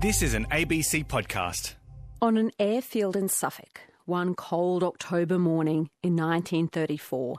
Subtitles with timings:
[0.00, 1.74] This is an ABC podcast.
[2.22, 7.36] On an airfield in Suffolk, one cold October morning in 1934,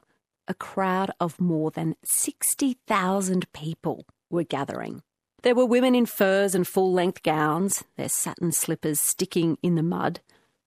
[0.47, 5.01] a crowd of more than 60,000 people were gathering.
[5.41, 9.81] There were women in furs and full length gowns, their satin slippers sticking in the
[9.81, 10.19] mud,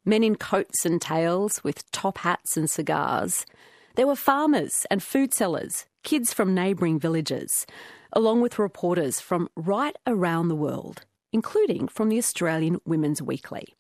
[0.04, 3.46] men in coats and tails with top hats and cigars.
[3.95, 7.66] There were farmers and food sellers, kids from neighbouring villages,
[8.12, 11.04] along with reporters from right around the world,
[11.35, 13.75] including from the Australian Women's Weekly.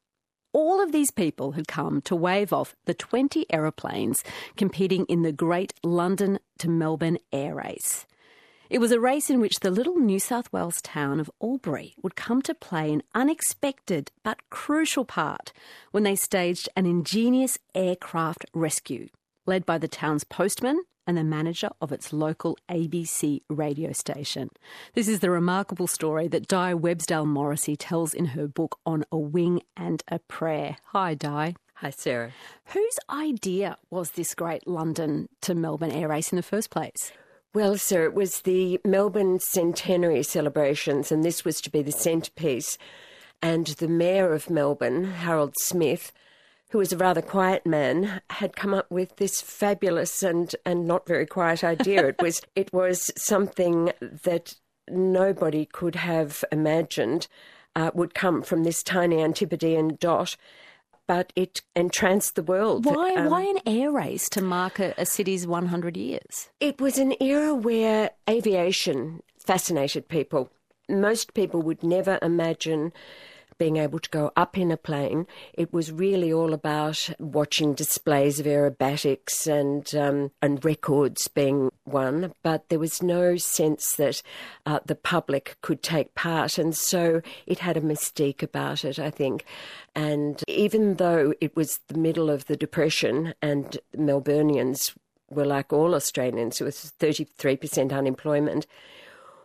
[0.52, 4.24] All of these people had come to wave off the 20 aeroplanes
[4.56, 8.06] competing in the great London to Melbourne air race.
[8.68, 12.16] It was a race in which the little New South Wales town of Albury would
[12.16, 15.52] come to play an unexpected but crucial part
[15.92, 19.08] when they staged an ingenious aircraft rescue,
[19.46, 24.50] led by the town's postman and the manager of its local ABC radio station.
[24.94, 29.18] This is the remarkable story that Di Websdale Morrissey tells in her book On a
[29.18, 30.76] Wing and a Prayer.
[30.92, 31.56] Hi, Di.
[31.74, 32.32] Hi, Sarah.
[32.66, 37.12] Whose idea was this great London to Melbourne air race in the first place?
[37.52, 42.78] Well, sir, it was the Melbourne centenary celebrations, and this was to be the centrepiece.
[43.42, 46.12] And the Mayor of Melbourne, Harold Smith,
[46.74, 51.06] who was a rather quiet man, had come up with this fabulous and, and not
[51.06, 52.04] very quiet idea.
[52.04, 53.92] it was it was something
[54.24, 54.56] that
[54.90, 57.28] nobody could have imagined
[57.76, 60.36] uh, would come from this tiny Antipodean dot
[61.06, 62.86] but it entranced the world.
[62.86, 66.48] Why, um, why an air race to mark a, a city's 100 years?
[66.58, 70.50] It was an era where aviation fascinated people.
[70.88, 72.92] Most people would never imagine
[73.58, 75.26] being able to go up in a plane.
[75.52, 82.32] It was really all about watching displays of aerobatics and um, and records being won,
[82.42, 84.22] but there was no sense that
[84.66, 89.10] uh, the public could take part, and so it had a mystique about it, I
[89.10, 89.44] think.
[89.94, 94.94] And even though it was the middle of the Depression and Melburnians
[95.30, 98.66] were like all Australians, with 33% unemployment,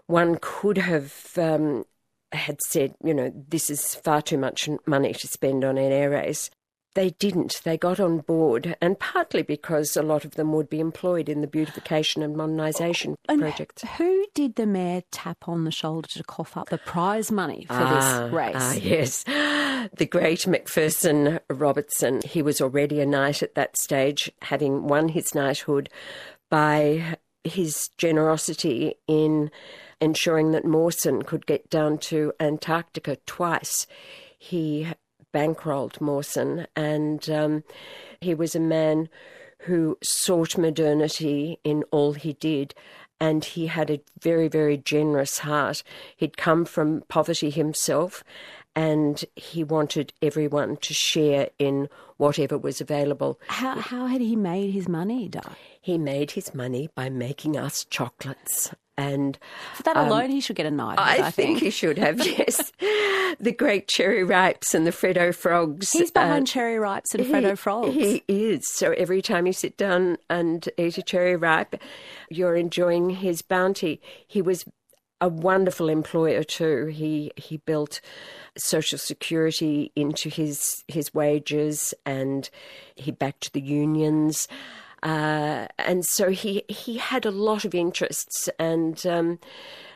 [0.07, 1.85] one could have um,
[2.31, 6.09] had said, you know, this is far too much money to spend on an air
[6.09, 6.49] race.
[6.95, 7.61] They didn't.
[7.63, 11.41] They got on board, and partly because a lot of them would be employed in
[11.41, 13.83] the beautification and modernisation and projects.
[13.97, 17.75] Who did the mayor tap on the shoulder to cough up the prize money for
[17.75, 18.55] ah, this race?
[18.55, 19.23] Ah, yes.
[19.95, 22.19] The great Macpherson Robertson.
[22.25, 25.89] He was already a knight at that stage, having won his knighthood
[26.49, 29.51] by his generosity in
[30.01, 33.87] ensuring that Mawson could get down to Antarctica twice.
[34.37, 34.87] He
[35.33, 37.63] bankrolled Mawson, and um,
[38.21, 39.09] he was a man
[39.63, 42.73] who sought modernity in all he did.
[43.21, 45.83] And he had a very, very generous heart.
[46.15, 48.23] He'd come from poverty himself,
[48.77, 53.37] and he wanted everyone to share in whatever was available.
[53.47, 55.41] How, how had he made his money, Di?
[55.81, 58.71] He made his money by making us chocolates.
[58.99, 59.39] And
[59.75, 60.99] for that alone, um, he should get a knife.
[60.99, 61.33] I, I think.
[61.33, 61.59] think.
[61.59, 62.19] he should have.
[62.29, 62.71] Yes,
[63.39, 65.91] the great cherry ripes and the Freddo frogs.
[65.91, 67.93] He's behind uh, cherry ripes and he, Freddo frogs.
[67.93, 68.67] He is.
[68.67, 71.81] So every time you sit down and eat a cherry ripe,
[72.29, 74.01] you're enjoying his bounty.
[74.27, 74.65] He was
[75.21, 76.87] a wonderful employer too.
[76.87, 78.01] He he built
[78.57, 82.49] social security into his his wages, and
[82.95, 84.47] he backed the unions.
[85.03, 88.49] Uh, and so he, he had a lot of interests.
[88.59, 89.39] And um,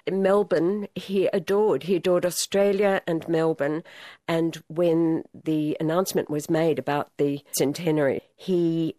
[0.09, 1.83] Melbourne, he adored.
[1.83, 3.83] He adored Australia and Melbourne.
[4.27, 8.95] And when the announcement was made about the centenary, he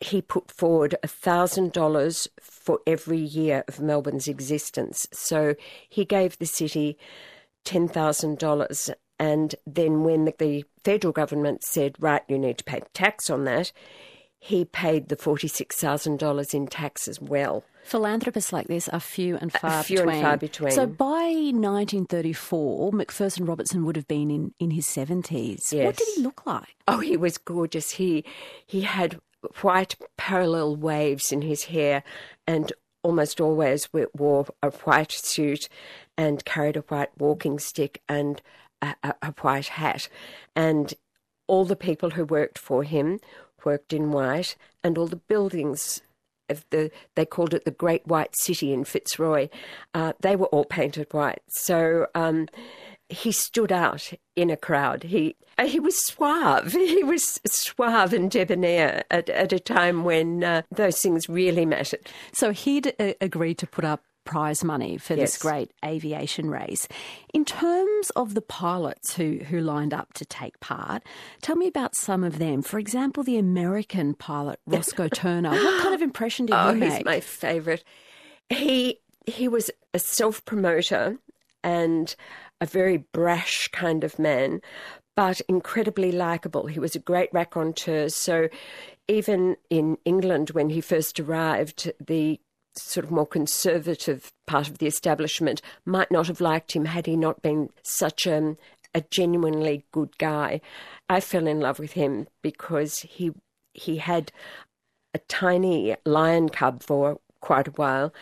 [0.00, 5.08] he put forward $1,000 for every year of Melbourne's existence.
[5.12, 5.56] So
[5.88, 6.96] he gave the city
[7.64, 8.94] $10,000.
[9.18, 13.44] And then when the, the, federal government said, right, you need to pay tax on
[13.44, 13.72] that,
[14.40, 17.64] he paid the $46,000 in tax as well.
[17.84, 20.16] Philanthropists like this are few and far few between.
[20.16, 20.70] and far between.
[20.72, 25.72] So by 1934, Macpherson Robertson would have been in, in his 70s.
[25.72, 25.86] Yes.
[25.86, 26.76] What did he look like?
[26.86, 27.92] Oh, he was gorgeous.
[27.92, 28.24] He
[28.66, 29.18] he had
[29.62, 32.02] white parallel waves in his hair
[32.46, 32.72] and
[33.02, 35.68] almost always wore a white suit
[36.16, 38.42] and carried a white walking stick and
[38.82, 40.08] a, a, a white hat.
[40.54, 40.92] And
[41.46, 43.18] all the people who worked for him
[43.64, 46.02] worked in white, and all the buildings
[46.48, 49.48] of the they called it the Great White City in Fitzroy,
[49.94, 51.42] uh, they were all painted white.
[51.48, 52.48] So um,
[53.08, 55.04] he stood out in a crowd.
[55.04, 56.72] He he was suave.
[56.78, 62.08] He was suave and debonair at, at a time when uh, those things really mattered.
[62.32, 65.32] So he'd uh, agreed to put up prize money for yes.
[65.32, 66.86] this great aviation race.
[67.32, 71.02] In terms of the pilots who, who lined up to take part,
[71.40, 72.60] tell me about some of them.
[72.60, 75.52] For example, the American pilot Roscoe Turner.
[75.52, 76.92] What kind of impression did oh, he make?
[76.92, 77.82] He's my favourite.
[78.50, 81.16] He he was a self promoter
[81.64, 82.14] and
[82.60, 84.60] a very brash kind of man,
[85.16, 86.66] but incredibly likable.
[86.66, 88.10] He was a great raconteur.
[88.10, 88.50] So
[89.08, 92.38] even in England, when he first arrived, the
[92.82, 97.16] sort of more conservative part of the establishment might not have liked him had he
[97.16, 98.56] not been such a,
[98.94, 100.60] a genuinely good guy.
[101.08, 103.32] I fell in love with him because he
[103.74, 104.32] he had
[105.14, 108.12] a tiny lion cub for quite a while,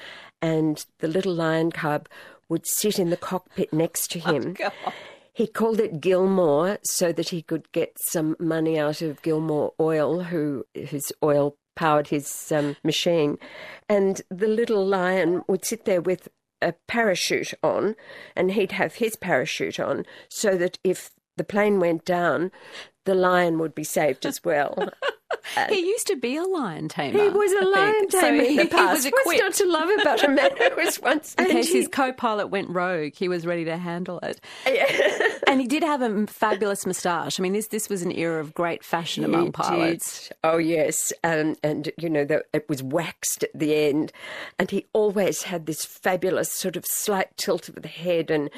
[0.43, 2.08] and the little lion cub
[2.49, 4.56] would sit in the cockpit next to oh, him.
[4.62, 4.93] Oh,
[5.32, 10.23] he called it Gilmore so that he could get some money out of Gilmore Oil,
[10.25, 13.38] who whose oil powered his um, machine.
[13.88, 16.28] And the little lion would sit there with
[16.61, 17.94] a parachute on,
[18.34, 22.50] and he'd have his parachute on, so that if the plane went down,
[23.06, 24.91] the lion would be saved as well.
[25.69, 27.23] he used to be a lion tamer.
[27.23, 29.05] He was a lion tamer so in the past.
[29.06, 31.35] He was What's not to love about a man who was once...
[31.38, 31.79] In case he...
[31.79, 34.41] his co-pilot went rogue, he was ready to handle it.
[34.67, 34.87] Yeah.
[35.47, 37.38] and he did have a fabulous moustache.
[37.38, 40.29] I mean, this this was an era of great fashion he among pilots.
[40.29, 40.37] Did.
[40.44, 41.12] Oh, yes.
[41.23, 44.12] And, and you know, the, it was waxed at the end.
[44.58, 48.50] And he always had this fabulous sort of slight tilt of the head and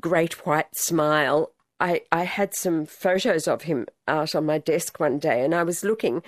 [0.00, 1.52] great white smile.
[1.80, 5.62] I, I had some photos of him out on my desk one day and I
[5.62, 6.22] was looking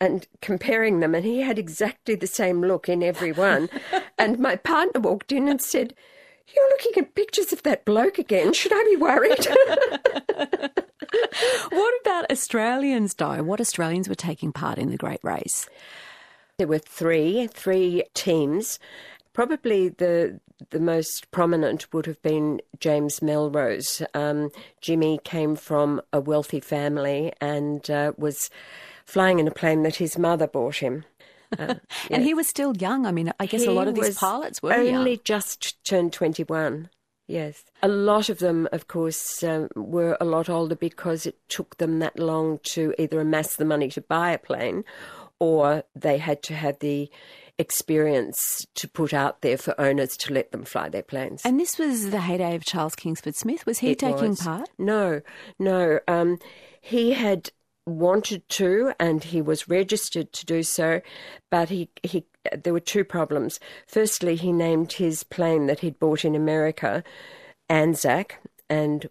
[0.00, 3.68] and comparing them, and he had exactly the same look in every one.
[4.18, 5.94] and my partner walked in and said,
[6.54, 8.54] You're looking at pictures of that bloke again.
[8.54, 9.46] Should I be worried?
[11.70, 13.42] what about Australians, Di?
[13.42, 15.68] What Australians were taking part in the Great Race?
[16.56, 18.78] There were three, three teams.
[19.32, 20.40] Probably the
[20.70, 24.02] the most prominent would have been James Melrose.
[24.12, 24.50] Um,
[24.80, 28.50] Jimmy came from a wealthy family and uh, was
[29.06, 31.04] flying in a plane that his mother bought him.
[31.58, 31.74] Uh,
[32.12, 33.04] and he was still young.
[33.04, 35.20] I mean, I guess he a lot of these pilots were only young.
[35.24, 36.88] just turned 21.
[37.26, 37.64] Yes.
[37.82, 41.98] A lot of them, of course, um, were a lot older because it took them
[41.98, 44.84] that long to either amass the money to buy a plane
[45.40, 47.10] or they had to have the
[47.60, 51.42] experience to put out there for owners to let them fly their planes.
[51.44, 53.66] And this was the heyday of Charles Kingsford Smith.
[53.66, 54.40] Was he it taking was.
[54.40, 54.70] part?
[54.78, 55.20] No,
[55.58, 56.00] no.
[56.08, 56.38] Um,
[56.80, 57.50] he had
[57.86, 61.02] wanted to and he was registered to do so,
[61.50, 62.24] but he, he
[62.56, 63.60] there were two problems.
[63.86, 67.04] Firstly, he named his plane that he'd bought in America
[67.68, 68.40] Anzac,
[68.70, 69.06] and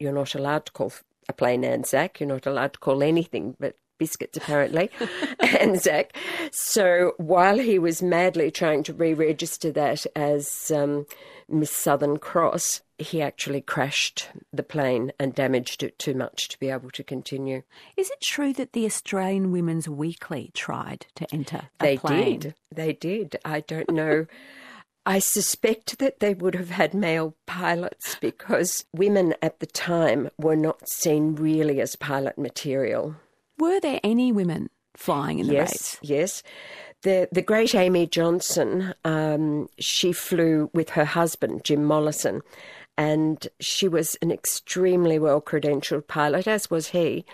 [0.00, 0.92] you're not allowed to call
[1.28, 2.18] a plane Anzac.
[2.18, 4.90] You're not allowed to call anything but biscuits, apparently,
[5.60, 6.16] Anzac.
[6.52, 11.06] So while he was madly trying to re register that as um,
[11.48, 16.70] Miss Southern Cross, he actually crashed the plane and damaged it too much to be
[16.70, 17.62] able to continue.
[17.96, 22.38] Is it true that the Australian Women's Weekly tried to enter they plane?
[22.40, 22.54] did.
[22.72, 23.36] They did.
[23.44, 24.26] I don't know.
[25.06, 30.56] I suspect that they would have had male pilots because women at the time were
[30.56, 33.16] not seen really as pilot material.
[33.58, 35.98] Were there any women flying in the yes, race?
[36.02, 36.10] Yes.
[36.10, 36.42] yes.
[37.02, 42.40] The, the great Amy Johnson, um, she flew with her husband, Jim Mollison,
[42.96, 47.24] and she was an extremely well credentialed pilot, as was he,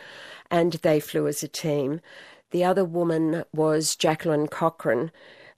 [0.50, 2.00] and they flew as a team.
[2.50, 5.12] The other woman was Jacqueline Cochran,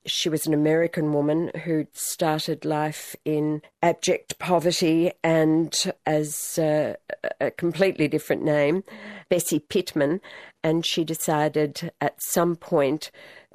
[0.05, 6.97] she was an American woman who'd started life in abject poverty and as a,
[7.41, 8.85] a completely different name,
[9.29, 10.21] Bessie Pittman.
[10.63, 13.11] And she decided at some point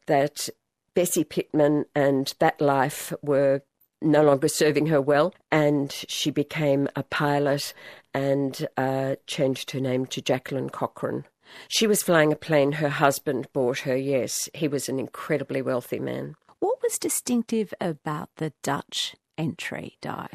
[0.08, 0.50] that
[0.94, 3.62] Bessie Pittman and that life were
[4.02, 7.74] no longer serving her well, and she became a pilot
[8.14, 11.26] and uh, changed her name to Jacqueline Cochran.
[11.68, 14.50] She was flying a plane her husband bought her, yes.
[14.54, 16.36] He was an incredibly wealthy man.
[16.60, 20.28] What was distinctive about the Dutch entry, Di?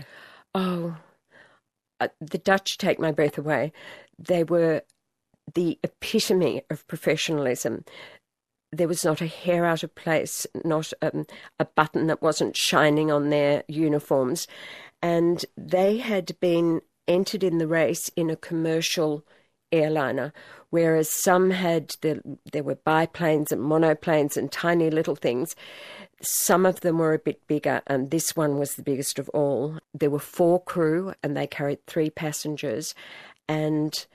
[0.54, 0.96] Oh,
[2.00, 3.72] uh, the Dutch take my breath away.
[4.18, 4.82] They were
[5.54, 7.84] the epitome of professionalism.
[8.70, 11.26] There was not a hair out of place, not um,
[11.58, 14.46] a button that wasn't shining on their uniforms.
[15.02, 19.24] And they had been entered in the race in a commercial
[19.72, 20.32] airliner,
[20.70, 22.20] whereas some had the,
[22.52, 25.56] there were biplanes and monoplanes and tiny little things.
[26.20, 29.78] Some of them were a bit bigger, and this one was the biggest of all.
[29.92, 32.94] There were four crew, and they carried three passengers,
[33.48, 34.06] and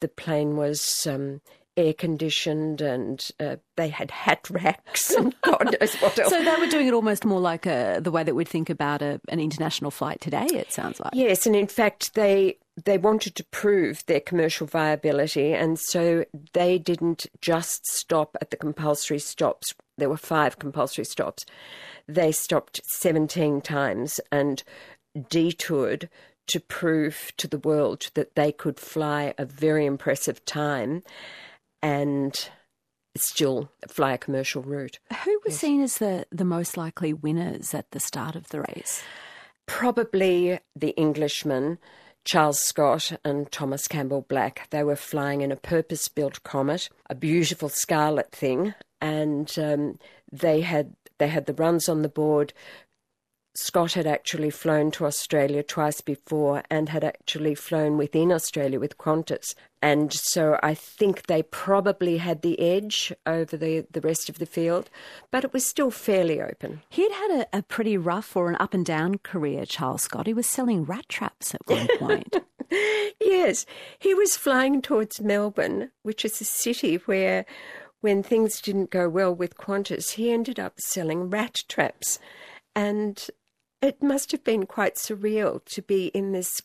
[0.00, 1.40] the plane was um,
[1.78, 6.30] air conditioned and uh, they had hat racks and God knows what else.
[6.30, 9.00] So they were doing it almost more like a, the way that we'd think about
[9.00, 11.12] a, an international flight today, it sounds like.
[11.14, 16.78] Yes, and in fact, they they wanted to prove their commercial viability, and so they
[16.78, 19.74] didn't just stop at the compulsory stops.
[19.96, 21.44] There were five compulsory stops.
[22.06, 24.62] They stopped 17 times and
[25.28, 26.08] detoured
[26.48, 31.02] to prove to the world that they could fly a very impressive time
[31.82, 32.50] and
[33.16, 34.98] still fly a commercial route.
[35.24, 35.58] Who was yes.
[35.58, 39.02] seen as the, the most likely winners at the start of the race?
[39.66, 41.78] Probably the Englishmen,
[42.24, 44.68] Charles Scott and Thomas Campbell Black.
[44.70, 49.98] They were flying in a purpose built comet, a beautiful scarlet thing, and um,
[50.30, 52.52] they had they had the runs on the board
[53.60, 58.98] Scott had actually flown to Australia twice before and had actually flown within Australia with
[58.98, 59.54] Qantas.
[59.82, 64.46] And so I think they probably had the edge over the, the rest of the
[64.46, 64.90] field,
[65.32, 66.82] but it was still fairly open.
[66.88, 70.26] He'd had a, a pretty rough or an up and down career, Charles Scott.
[70.26, 72.36] He was selling rat traps at one point.
[73.20, 73.66] yes,
[73.98, 77.44] he was flying towards Melbourne, which is a city where
[78.00, 82.20] when things didn't go well with Qantas, he ended up selling rat traps.
[82.76, 83.28] And
[83.80, 86.62] it must have been quite surreal to be in this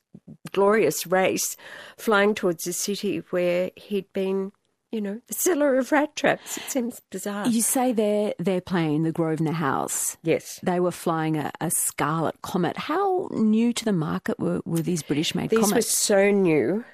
[0.52, 1.56] glorious race,
[1.98, 4.52] flying towards a city where he'd been,
[4.92, 6.58] you know, the seller of rat traps.
[6.58, 7.48] It seems bizarre.
[7.48, 10.18] You say they're they're playing the Grosvenor House.
[10.24, 12.78] Yes, they were flying a, a Scarlet Comet.
[12.78, 15.74] How new to the market were, were these British-made these comets?
[15.74, 16.86] These were so new.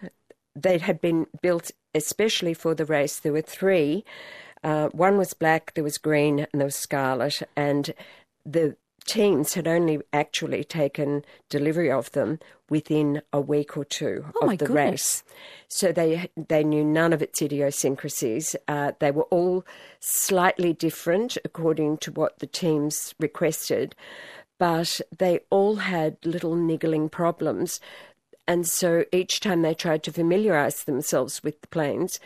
[0.55, 3.19] They had been built especially for the race.
[3.19, 4.03] There were three.
[4.61, 7.41] Uh, one was black, there was green, and there was scarlet.
[7.55, 7.93] And
[8.45, 12.39] the teams had only actually taken delivery of them
[12.69, 14.75] within a week or two oh of the goodness.
[14.75, 15.23] race.
[15.67, 18.55] So they they knew none of its idiosyncrasies.
[18.67, 19.65] Uh, they were all
[19.99, 23.95] slightly different according to what the teams requested,
[24.57, 27.79] but they all had little niggling problems.
[28.47, 32.19] And so each time they tried to familiarise themselves with the planes,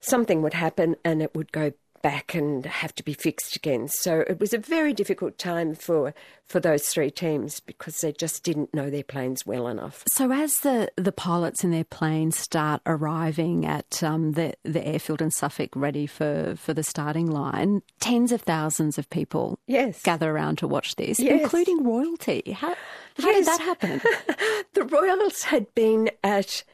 [0.00, 3.88] something would happen and it would go back and have to be fixed again.
[3.88, 6.14] So it was a very difficult time for
[6.44, 10.04] for those three teams because they just didn't know their planes well enough.
[10.14, 15.20] So as the, the pilots in their planes start arriving at um, the the airfield
[15.20, 20.02] in Suffolk, ready for, for the starting line, tens of thousands of people yes.
[20.02, 21.42] gather around to watch this, yes.
[21.42, 22.52] including royalty.
[22.52, 22.74] How,
[23.18, 23.36] how yes.
[23.36, 24.00] did that happen?
[24.74, 26.64] the royals had been at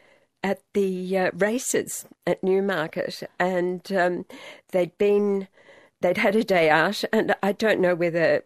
[0.45, 4.27] at the uh, races at Newmarket, and um,
[4.71, 5.49] they'd been
[6.03, 8.45] they'd had a day out, and I don't know whether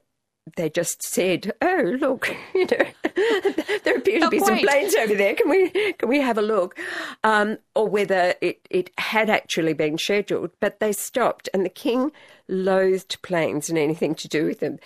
[0.57, 2.87] they just said, "Oh, look, you know,
[3.85, 5.35] there appear to be some planes over there.
[5.35, 6.79] Can we can we have a look?"
[7.25, 12.13] Um, or whether it it had actually been scheduled, but they stopped, and the king
[12.47, 14.79] loathed planes and anything to do with them,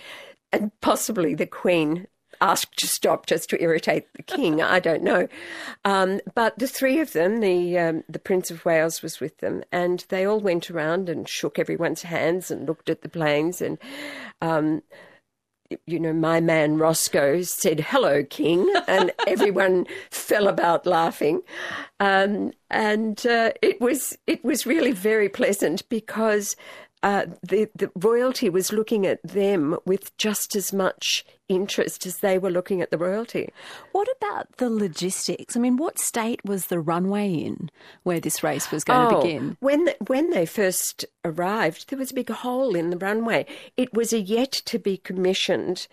[0.51, 2.07] and possibly the queen
[2.43, 4.61] asked to stop just to irritate the king.
[4.61, 5.27] I don't know.
[5.85, 9.63] Um, but the three of them, the um, the Prince of Wales was with them,
[9.71, 13.77] and they all went around and shook everyone's hands and looked at the planes and.
[14.41, 14.83] Um,
[15.87, 21.41] you know, my man Roscoe said, Hello, King, and everyone fell about laughing.
[21.99, 26.55] Um, and uh, it was it was really very pleasant because
[27.03, 32.39] uh, the, the royalty was looking at them with just as much interest as they
[32.39, 33.49] were looking at the royalty.
[33.91, 35.57] What about the logistics?
[35.57, 37.69] I mean, what state was the runway in
[38.03, 39.57] where this race was going oh, to begin?
[39.59, 43.45] When when they first arrived, there was a big hole in the runway.
[43.75, 45.87] It was a yet to be commissioned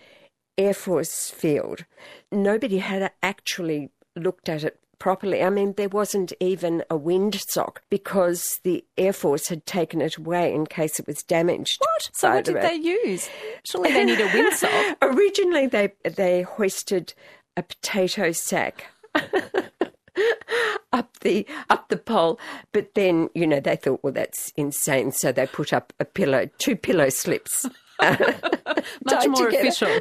[0.56, 1.84] Air Force field.
[2.30, 5.42] Nobody had actually looked at it properly.
[5.42, 10.54] I mean, there wasn't even a windsock because the Air Force had taken it away
[10.54, 11.78] in case it was damaged.
[11.80, 12.10] What?
[12.12, 13.28] So what did they use?
[13.64, 14.96] Surely they need a windsock.
[15.02, 17.14] Originally, they they hoisted
[17.56, 18.86] a potato sack.
[20.92, 22.38] up the up the pole,
[22.72, 26.48] but then you know they thought, well, that's insane, so they put up a pillow,
[26.58, 27.66] two pillow slips,
[28.00, 29.68] much more together.
[29.68, 29.98] official.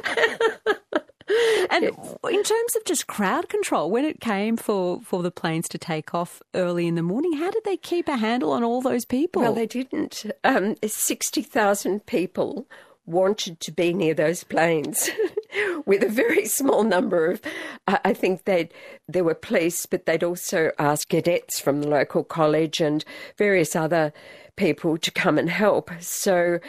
[1.70, 5.78] And in terms of just crowd control, when it came for, for the planes to
[5.78, 9.04] take off early in the morning, how did they keep a handle on all those
[9.04, 9.42] people?
[9.42, 10.24] Well, they didn't.
[10.42, 12.66] Um, 60,000 people
[13.06, 15.10] wanted to be near those planes
[15.86, 17.40] with a very small number of
[17.86, 18.68] I think they
[19.08, 23.04] there were police but they'd also asked cadets from the local college and
[23.36, 24.12] various other
[24.56, 26.60] people to come and help so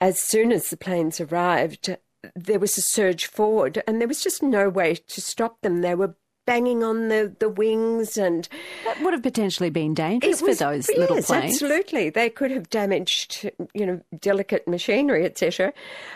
[0.00, 1.96] as soon as the planes arrived
[2.34, 5.80] there was a surge forward, and there was just no way to stop them.
[5.80, 6.16] They were
[6.46, 8.48] banging on the, the wings and
[8.84, 11.54] that would have potentially been dangerous was, for those yes, little planes.
[11.54, 15.72] Absolutely, they could have damaged, you know, delicate machinery, etc.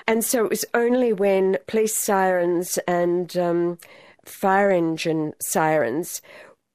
[0.06, 3.78] And so it was only when police sirens and um,
[4.24, 6.22] fire engine sirens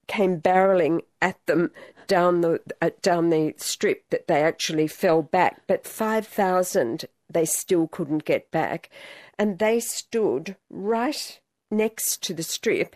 [0.08, 1.72] came barreling at them
[2.08, 5.62] down the uh, down the strip that they actually fell back.
[5.68, 8.90] But five thousand they still couldn't get back,
[9.38, 11.40] and they stood right
[11.72, 12.96] next to the strip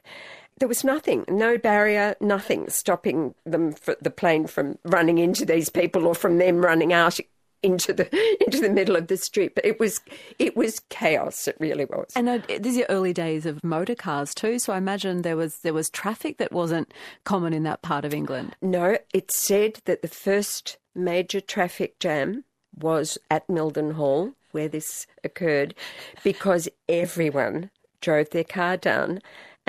[0.60, 6.06] there was nothing, no barrier, nothing stopping them, the plane from running into these people
[6.06, 7.20] or from them running out
[7.64, 8.08] into the
[8.46, 9.56] into the middle of the street.
[9.56, 10.02] But it was
[10.38, 11.48] it was chaos.
[11.48, 12.12] It really was.
[12.16, 14.60] And uh, these are early days of motor cars too.
[14.60, 18.14] So I imagine there was there was traffic that wasn't common in that part of
[18.14, 18.56] England.
[18.62, 22.44] No, it said that the first major traffic jam
[22.78, 25.76] was at Mildenhall, where this occurred,
[26.24, 29.20] because everyone drove their car down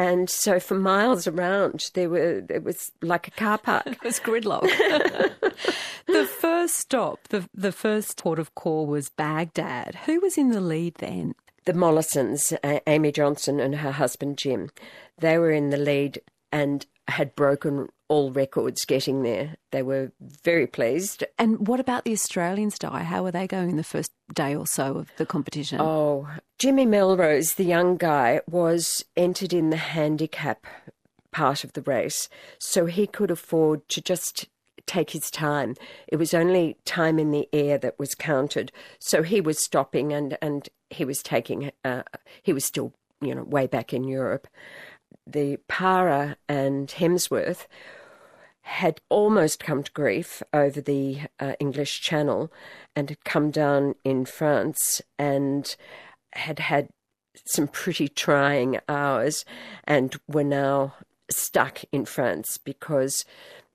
[0.00, 3.86] and so for miles around, there were it was like a car park.
[3.86, 4.66] it was gridlock.
[6.06, 9.94] the first stop, the the first port of call was Baghdad.
[10.06, 11.34] Who was in the lead then?
[11.66, 14.70] The Mollisons, uh, Amy Johnson and her husband Jim,
[15.18, 19.56] they were in the lead and had broken all records getting there.
[19.70, 21.22] They were very pleased.
[21.38, 23.02] And what about the Australians, Di?
[23.02, 25.80] How were they going in the first day or so of the competition?
[25.80, 26.28] Oh,
[26.58, 30.66] Jimmy Melrose, the young guy, was entered in the handicap
[31.30, 32.28] part of the race,
[32.58, 34.48] so he could afford to just
[34.90, 35.74] take his time.
[36.08, 40.36] It was only time in the air that was counted, so he was stopping and
[40.42, 41.70] and he was taking.
[41.84, 42.02] Uh,
[42.42, 44.46] he was still, you know, way back in Europe
[45.26, 47.66] the Parer and Hemsworth
[48.62, 52.52] had almost come to grief over the uh, English Channel
[52.94, 55.74] and had come down in France and
[56.34, 56.88] had had
[57.46, 59.44] some pretty trying hours
[59.84, 60.94] and were now
[61.30, 63.24] stuck in France because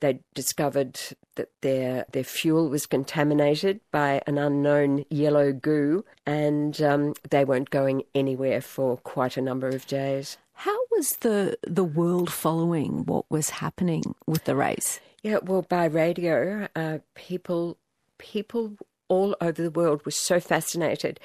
[0.00, 0.98] they discovered
[1.36, 7.70] that their their fuel was contaminated by an unknown yellow goo, and um, they weren't
[7.70, 10.38] going anywhere for quite a number of days.
[10.54, 15.00] How was the the world following what was happening with the race?
[15.22, 17.78] Yeah, well, by radio, uh, people
[18.18, 18.76] people
[19.08, 21.20] all over the world were so fascinated.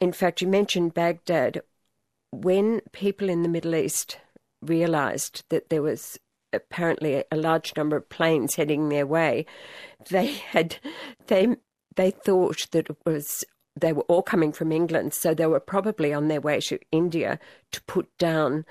[0.00, 1.62] In fact, you mentioned Baghdad.
[2.30, 4.18] When people in the Middle East
[4.60, 6.18] realized that there was
[6.54, 9.46] apparently a large number of planes heading their way,
[10.10, 10.76] they had
[11.26, 11.56] they
[11.96, 13.44] they thought that it was
[13.78, 17.38] they were all coming from England, so they were probably on their way to India
[17.72, 18.64] to put down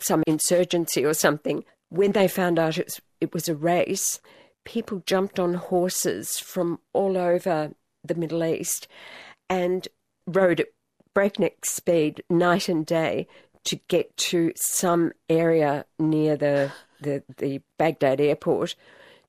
[0.00, 1.64] some insurgency or something.
[1.90, 4.20] When they found out it was, it was a race,
[4.64, 7.72] people jumped on horses from all over
[8.04, 8.88] the Middle East
[9.48, 9.86] and
[10.26, 10.68] rode at
[11.14, 13.26] breakneck speed night and day
[13.64, 18.74] to get to some area near the, the, the Baghdad airport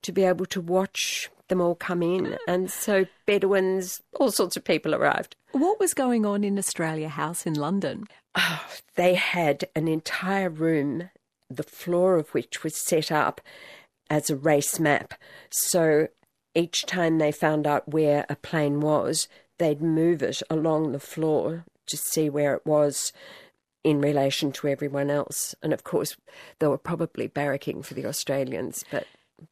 [0.04, 2.38] to be able to watch them all come in.
[2.48, 5.36] And so Bedouins, all sorts of people arrived.
[5.52, 8.06] What was going on in Australia House in London?
[8.36, 11.10] Oh, they had an entire room,
[11.50, 13.42] the floor of which was set up
[14.10, 15.14] as a race map.
[15.50, 16.10] So
[16.54, 19.28] each time they found out where a plane was,
[19.58, 23.14] they'd move it along the floor to see where it was
[23.88, 25.56] in relation to everyone else.
[25.64, 26.18] And of course,
[26.60, 29.08] they were probably barracking for the Australians, but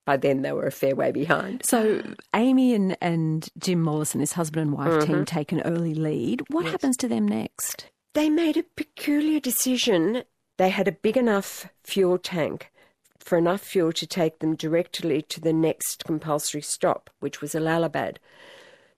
[0.06, 1.66] by then they were a fair way behind.
[1.66, 2.04] So
[2.36, 5.14] Amy and, and Jim Mollison, his husband and wife mm-hmm.
[5.14, 6.42] team, take an early lead.
[6.50, 6.74] What yes.
[6.74, 7.90] happens to them next?
[8.14, 10.24] They made a peculiar decision.
[10.58, 12.72] They had a big enough fuel tank
[13.18, 18.20] for enough fuel to take them directly to the next compulsory stop, which was Allahabad.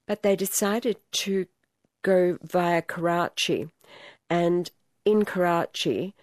[0.08, 1.46] But they decided to
[2.04, 3.70] go via Karachi.
[4.32, 4.72] And
[5.08, 6.14] in Karachi,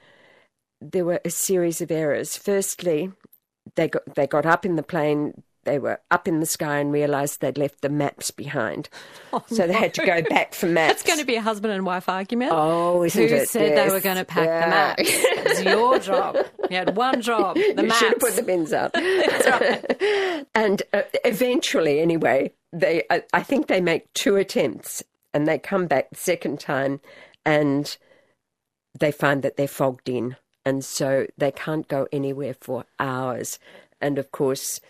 [0.80, 2.36] there were a series of errors.
[2.36, 3.10] Firstly,
[3.76, 5.42] they got they got up in the plane.
[5.64, 8.90] They were up in the sky and realised they'd left the maps behind,
[9.32, 10.96] oh, so they had to go back for maps.
[10.96, 12.52] That's going to be a husband and wife argument.
[12.54, 13.48] Oh, isn't Who it?
[13.48, 13.86] said yes.
[13.86, 14.64] they were going to pack yeah.
[14.64, 15.00] the maps?
[15.06, 16.36] It's your job.
[16.68, 17.56] You had one job.
[17.56, 17.98] The you maps.
[17.98, 18.92] should have put the bins up.
[18.92, 20.46] That's right.
[20.54, 25.86] and uh, eventually, anyway, they I, I think they make two attempts, and they come
[25.86, 27.00] back the second time,
[27.46, 27.96] and
[28.98, 33.58] they find that they're fogged in and so they can't go anywhere for hours.
[34.00, 34.80] And of course,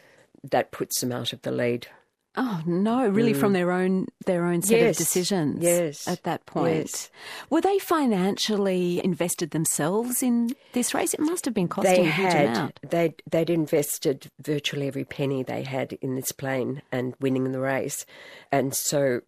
[0.42, 1.88] that puts them out of the lead.
[2.36, 3.06] Oh no!
[3.06, 3.38] Really, mm.
[3.38, 4.96] from their own their own set yes.
[4.96, 5.62] of decisions.
[5.62, 6.08] Yes.
[6.08, 7.10] At that point, yes.
[7.48, 11.14] were they financially invested themselves in this race?
[11.14, 12.80] It must have been costing they a huge had, amount.
[12.82, 18.04] They'd they'd invested virtually every penny they had in this plane and winning the race,
[18.50, 19.20] and so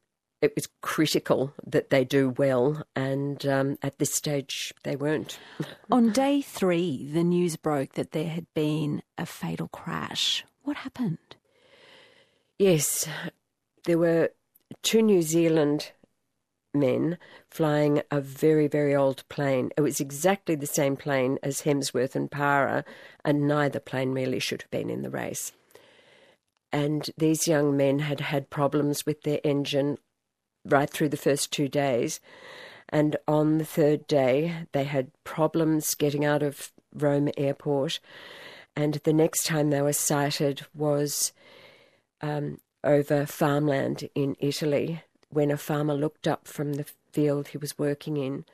[0.42, 5.38] it was critical that they do well, and um, at this stage they weren't.
[5.90, 10.44] On day three, the news broke that there had been a fatal crash.
[10.62, 11.36] What happened?
[12.58, 13.08] Yes,
[13.84, 14.30] there were
[14.82, 15.92] two New Zealand
[16.74, 17.18] men
[17.48, 19.70] flying a very, very old plane.
[19.76, 22.84] It was exactly the same plane as Hemsworth and Parer,
[23.24, 25.52] and neither plane really should have been in the race.
[26.72, 29.98] And these young men had had problems with their engine
[30.68, 32.20] right through the first two days.
[32.88, 38.00] And on the third day, they had problems getting out of Rome airport.
[38.76, 41.32] And the next time they were sighted was
[42.20, 47.78] um, over farmland in Italy when a farmer looked up from the field he was
[47.78, 48.44] working in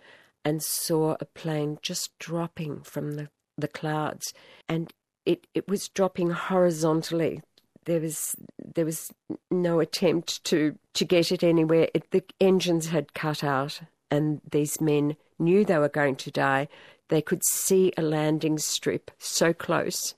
[0.44, 4.33] and saw a plane just dropping from the, the clouds.
[4.68, 4.92] And
[5.27, 7.42] it, it was dropping horizontally
[7.85, 9.11] there was there was
[9.51, 11.88] no attempt to to get it anywhere.
[11.95, 16.68] It, the engines had cut out, and these men knew they were going to die.
[17.09, 20.14] They could see a landing strip so close,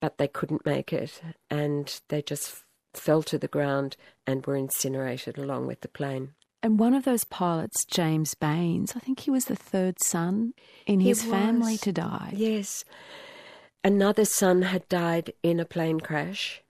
[0.00, 2.64] but they couldn't make it, and they just
[2.94, 6.30] fell to the ground and were incinerated along with the plane.
[6.62, 10.54] And one of those pilots, James Baines, I think he was the third son
[10.86, 12.32] in his family to die.
[12.34, 12.84] Yes.
[13.84, 16.62] Another son had died in a plane crash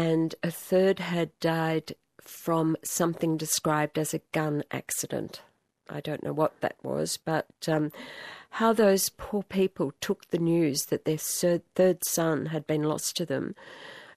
[0.00, 5.42] and a third had died from something described as a gun accident.
[5.90, 7.92] I don't know what that was, but um,
[8.50, 13.26] how those poor people took the news that their third son had been lost to
[13.26, 13.54] them,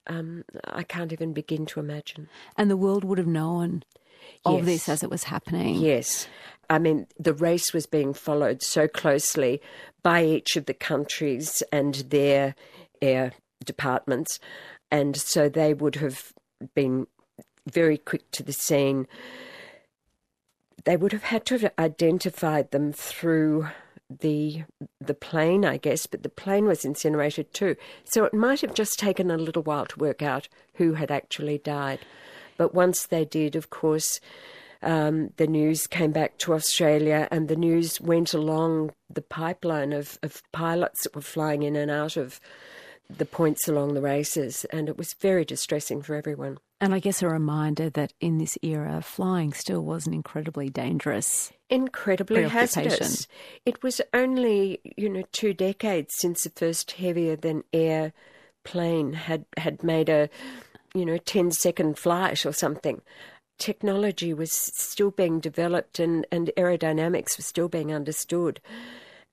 [0.06, 2.28] um, I can't even begin to imagine.
[2.56, 3.84] And the world would have known
[4.46, 4.64] of yes.
[4.64, 5.74] this as it was happening.
[5.76, 6.28] Yes.
[6.70, 9.60] I mean, the race was being followed so closely
[10.02, 12.54] by each of the countries and their
[13.02, 13.32] air
[13.64, 14.38] departments
[14.90, 16.32] and so they would have
[16.74, 17.06] been
[17.66, 19.06] very quick to the scene.
[20.84, 23.68] They would have had to have identified them through
[24.10, 24.64] the
[25.00, 27.76] the plane, I guess, but the plane was incinerated too.
[28.04, 31.58] So it might have just taken a little while to work out who had actually
[31.58, 32.00] died.
[32.56, 34.20] But once they did, of course,
[34.82, 40.18] um, the news came back to Australia, and the news went along the pipeline of,
[40.22, 42.40] of pilots that were flying in and out of
[43.10, 46.58] the points along the races, and it was very distressing for everyone.
[46.80, 51.52] And I guess a reminder that in this era, flying still was an incredibly dangerous,
[51.70, 53.26] incredibly hazardous.
[53.64, 58.12] It was only you know two decades since the first heavier than air
[58.64, 60.28] plane had had made a
[60.94, 63.02] you know 10 second flight or something
[63.58, 68.60] technology was still being developed and, and aerodynamics was still being understood.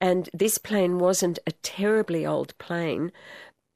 [0.00, 3.12] And this plane wasn't a terribly old plane,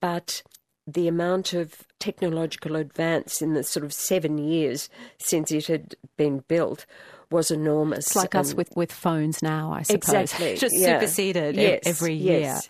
[0.06, 0.44] but
[0.86, 4.88] the amount of technological advance in the sort of seven years
[5.18, 6.86] since it had been built
[7.28, 8.06] was enormous.
[8.06, 9.96] It's like us with, with phones now, I suppose.
[9.96, 10.56] Exactly.
[10.58, 11.00] Just yeah.
[11.00, 12.38] superseded yes, every year.
[12.38, 12.68] Yes.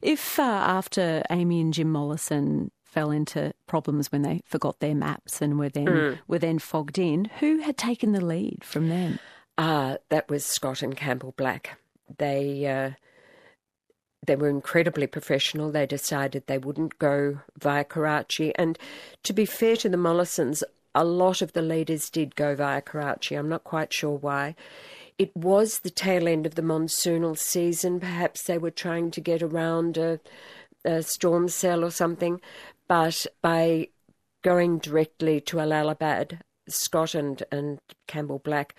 [0.00, 5.42] If uh, after Amy and Jim Mollison fell into problems when they forgot their maps
[5.42, 6.18] and were then mm.
[6.28, 9.18] were then fogged in, who had taken the lead from them?
[9.58, 11.78] Ah, uh, that was Scott and Campbell Black.
[12.16, 12.92] They uh,
[14.26, 15.70] they were incredibly professional.
[15.70, 18.54] They decided they wouldn't go via Karachi.
[18.56, 18.78] And
[19.22, 20.62] to be fair to the Mollisons,
[20.94, 23.34] a lot of the leaders did go via Karachi.
[23.34, 24.54] I'm not quite sure why.
[25.18, 28.00] It was the tail end of the monsoonal season.
[28.00, 30.20] Perhaps they were trying to get around a,
[30.84, 32.40] a storm cell or something.
[32.88, 33.88] But by
[34.42, 38.74] going directly to Allahabad, Scott and, and Campbell Black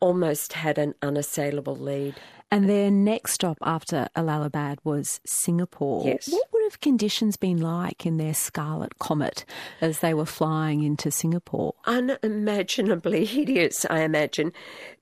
[0.00, 2.16] almost had an unassailable lead.
[2.54, 6.06] And their next stop after Allahabad was Singapore.
[6.06, 6.28] Yes.
[6.28, 9.44] What would have conditions been like in their Scarlet Comet
[9.80, 11.74] as they were flying into Singapore?
[11.84, 14.52] Unimaginably hideous, I imagine.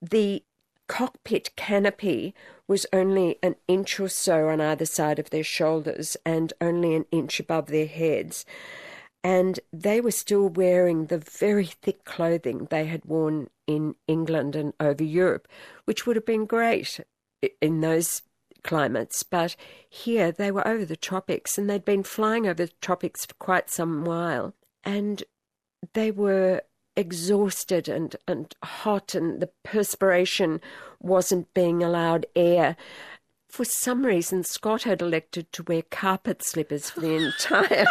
[0.00, 0.42] The
[0.88, 2.34] cockpit canopy
[2.68, 7.04] was only an inch or so on either side of their shoulders and only an
[7.12, 8.46] inch above their heads.
[9.22, 14.72] And they were still wearing the very thick clothing they had worn in England and
[14.80, 15.46] over Europe,
[15.84, 16.98] which would have been great
[17.60, 18.22] in those
[18.62, 19.56] climates, but
[19.88, 23.70] here they were over the tropics and they'd been flying over the tropics for quite
[23.70, 25.24] some while and
[25.94, 26.62] they were
[26.96, 30.60] exhausted and, and hot and the perspiration
[31.00, 32.76] wasn't being allowed air.
[33.48, 37.86] For some reason, Scott had elected to wear carpet slippers for the entire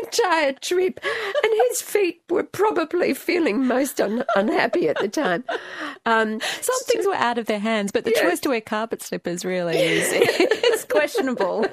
[0.00, 5.44] the entire trip, and his feet were probably feeling most un- unhappy at the time.
[6.06, 9.44] Um, Some things were out of their hands, but the choice to wear carpet slippers
[9.44, 11.66] really is, is questionable.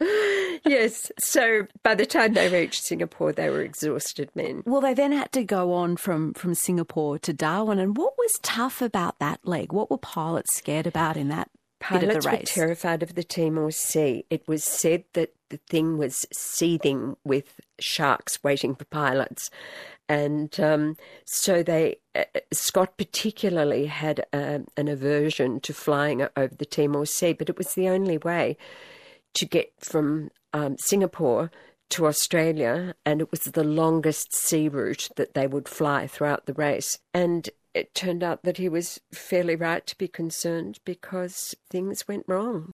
[0.64, 1.10] yes.
[1.18, 4.62] So by the time they reached Singapore, they were exhausted men.
[4.66, 7.78] Well, they then had to go on from, from Singapore to Darwin.
[7.78, 9.72] And what was tough about that leg?
[9.72, 11.50] What were pilots scared about in that
[11.82, 14.24] Pilots were terrified of the Timor Sea.
[14.30, 19.50] It was said that the thing was seething with sharks waiting for pilots.
[20.08, 26.64] And um, so they, uh, Scott particularly had uh, an aversion to flying over the
[26.64, 28.56] Timor Sea, but it was the only way
[29.34, 31.50] to get from um, Singapore
[31.90, 36.54] to Australia, and it was the longest sea route that they would fly throughout the
[36.54, 36.98] race.
[37.12, 42.24] And it turned out that he was fairly right to be concerned because things went
[42.26, 42.72] wrong.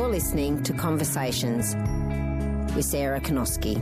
[0.00, 1.76] You're listening to Conversations
[2.74, 3.76] with Sarah Kanowski.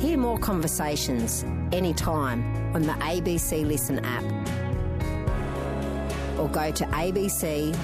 [0.00, 2.42] Hear more conversations anytime
[2.74, 4.24] on the ABC Listen app
[6.38, 7.76] or go to abc.net.au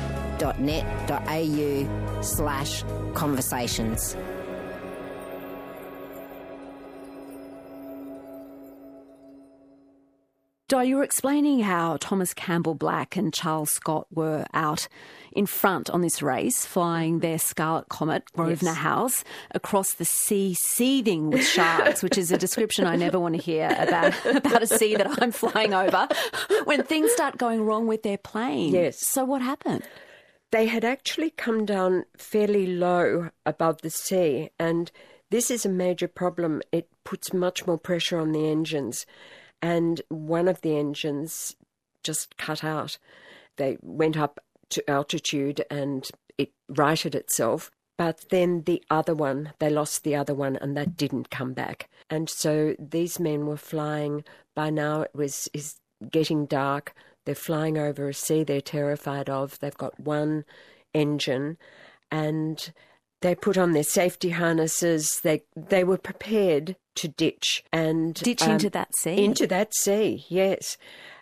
[2.22, 4.16] slash conversations.
[10.68, 14.88] Di, you were explaining how Thomas Campbell Black and Charles Scott were out
[15.30, 17.20] in front on this race, flying mm-hmm.
[17.20, 18.78] their Scarlet Comet Grosvenor yes.
[18.78, 23.40] House across the sea, seething with sharks, which is a description I never want to
[23.40, 26.08] hear about about a sea that I'm flying over.
[26.64, 29.06] When things start going wrong with their plane, yes.
[29.06, 29.84] So what happened?
[30.50, 34.90] They had actually come down fairly low above the sea, and
[35.30, 36.60] this is a major problem.
[36.72, 39.06] It puts much more pressure on the engines
[39.62, 41.56] and one of the engines
[42.02, 42.98] just cut out.
[43.56, 44.40] They went up
[44.70, 47.70] to altitude and it righted itself.
[47.98, 51.88] But then the other one, they lost the other one, and that didn't come back.
[52.10, 54.22] And so these men were flying.
[54.54, 55.76] By now it was is
[56.10, 56.92] getting dark.
[57.24, 59.58] They're flying over a sea they're terrified of.
[59.60, 60.44] They've got one
[60.92, 61.56] engine,
[62.10, 62.70] and
[63.22, 65.20] they put on their safety harnesses.
[65.20, 69.24] They they were prepared to ditch and ditch um, into that sea.
[69.24, 70.76] Into that sea, yes.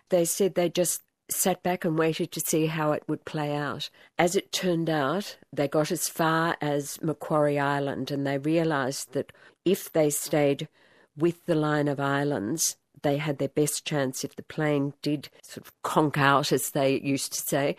[0.09, 3.89] They said they just sat back and waited to see how it would play out.
[4.17, 9.31] As it turned out, they got as far as Macquarie Island and they realised that
[9.63, 10.67] if they stayed
[11.17, 15.67] with the line of islands, they had their best chance if the plane did sort
[15.67, 17.75] of conk out, as they used to say,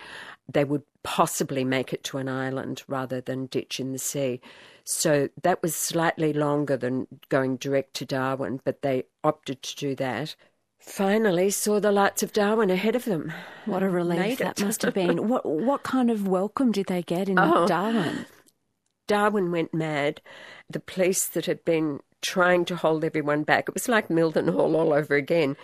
[0.48, 4.40] they would possibly make it to an island rather than ditch in the sea.
[4.84, 9.94] So that was slightly longer than going direct to Darwin, but they opted to do
[9.96, 10.36] that.
[10.78, 13.32] Finally, saw the lights of Darwin ahead of them.
[13.64, 15.26] What a relief that must have been.
[15.26, 18.26] what what kind of welcome did they get in oh, Darwin?
[19.06, 20.20] Darwin went mad.
[20.68, 24.92] The police that had been trying to hold everyone back, it was like Mildenhall all
[24.92, 25.56] over again.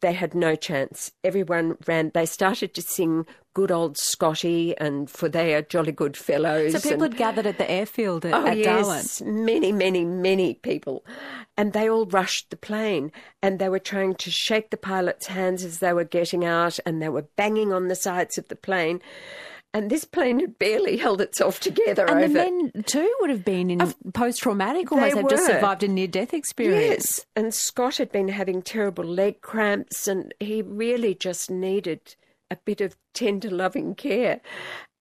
[0.00, 1.12] They had no chance.
[1.22, 2.10] Everyone ran.
[2.12, 6.72] They started to sing good old Scotty and for they are jolly good fellows.
[6.72, 9.44] So people and, had gathered at the airfield at, oh, at yes, Darwin.
[9.44, 11.04] Many, many, many people.
[11.56, 15.64] And they all rushed the plane and they were trying to shake the pilot's hands
[15.64, 19.00] as they were getting out and they were banging on the sides of the plane
[19.74, 22.06] and this plane had barely held itself together.
[22.06, 22.28] And over.
[22.28, 23.80] the men too would have been in
[24.14, 25.16] post traumatic, almost.
[25.16, 27.18] They've just survived a near death experience.
[27.18, 32.14] Yes, and Scott had been having terrible leg cramps, and he really just needed
[32.50, 34.40] a bit of tender, loving care.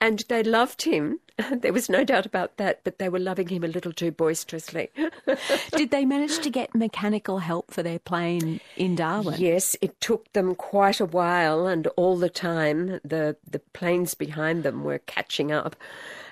[0.04, 1.20] And they loved him.
[1.52, 4.90] There was no doubt about that, but they were loving him a little too boisterously.
[5.72, 9.40] Did they manage to get mechanical help for their plane in Darwin?
[9.40, 14.62] Yes, it took them quite a while, and all the time the, the planes behind
[14.62, 15.76] them were catching up.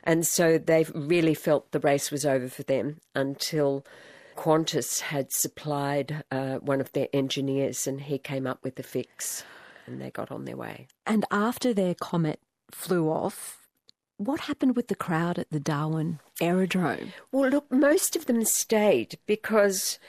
[0.04, 3.84] And so they really felt the race was over for them until
[4.36, 9.44] Qantas had supplied uh, one of their engineers and he came up with the fix
[9.88, 10.88] and they got on their way.
[11.08, 12.40] And after their comet
[12.72, 13.61] flew off,
[14.26, 17.14] what happened with the crowd at the Darwin aerodrome?
[17.32, 20.00] Well, look, most of them stayed because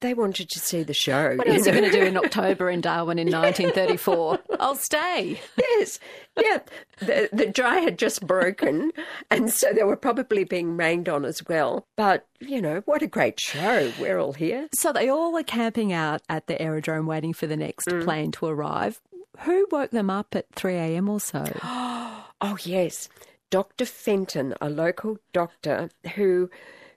[0.00, 1.36] they wanted to see the show.
[1.36, 4.38] What else are you going to do in October in Darwin in 1934?
[4.60, 5.40] I'll stay.
[5.56, 5.98] Yes,
[6.40, 6.58] yeah.
[7.00, 8.92] The, the dry had just broken,
[9.30, 11.86] and so they were probably being rained on as well.
[11.96, 13.92] But, you know, what a great show.
[14.00, 14.68] We're all here.
[14.72, 18.04] So they all were camping out at the aerodrome waiting for the next mm.
[18.04, 19.00] plane to arrive.
[19.40, 21.08] Who woke them up at 3 a.m.
[21.08, 21.44] or so?
[22.40, 23.08] oh, yes.
[23.50, 23.86] Dr.
[23.86, 26.50] Fenton, a local doctor who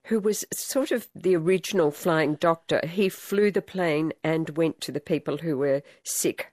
[0.06, 2.82] who was sort of the original flying doctor.
[2.86, 6.52] He flew the plane and went to the people who were sick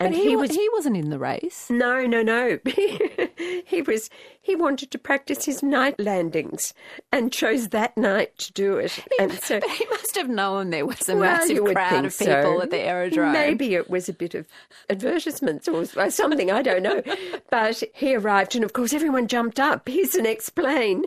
[0.00, 1.68] And but he, was he wasn't in the race.
[1.70, 2.58] No, no, no.
[3.64, 4.10] he was
[4.42, 6.74] he wanted to practice his night landings
[7.12, 8.98] and chose that night to do it.
[9.20, 12.34] and so But he must have known there was a Well, massive crowd of people
[12.58, 12.62] so.
[12.62, 13.32] at the aerodrome.
[13.32, 14.46] Maybe it was a bit of
[14.90, 17.02] advertisements or something, I don't know.
[17.50, 19.88] But he arrived, and of course, everyone jumped up.
[19.88, 21.04] Here's the next plane.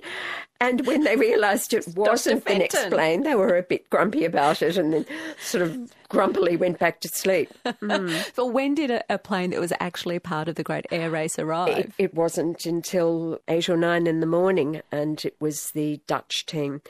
[0.59, 4.61] And when they realised it wasn't the next plane, they were a bit grumpy about
[4.61, 5.05] it and then
[5.39, 7.51] sort of grumpily went back to sleep.
[7.65, 8.31] Mm.
[8.35, 11.39] But when did a, a plane that was actually part of the great air race
[11.39, 11.77] arrive?
[11.79, 16.45] It, it wasn't until eight or nine in the morning, and it was the Dutch
[16.45, 16.81] team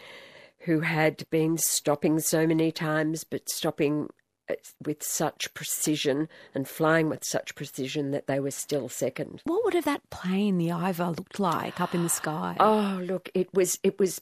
[0.65, 4.09] who had been stopping so many times, but stopping
[4.49, 9.41] uh, with such precision and flying with such precision that they were still second.
[9.45, 12.57] what would have that plane, the Uiver, looked like up in the sky?
[12.59, 14.21] Oh, look, it was it was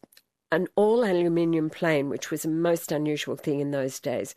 [0.51, 4.35] an all aluminium plane, which was a most unusual thing in those days.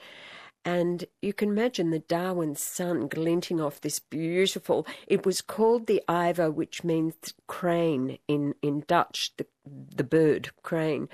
[0.68, 4.86] And you can imagine the Darwin sun glinting off this beautiful.
[5.06, 7.14] It was called the Uiver, which means
[7.46, 11.08] crane in, in Dutch, the, the bird crane.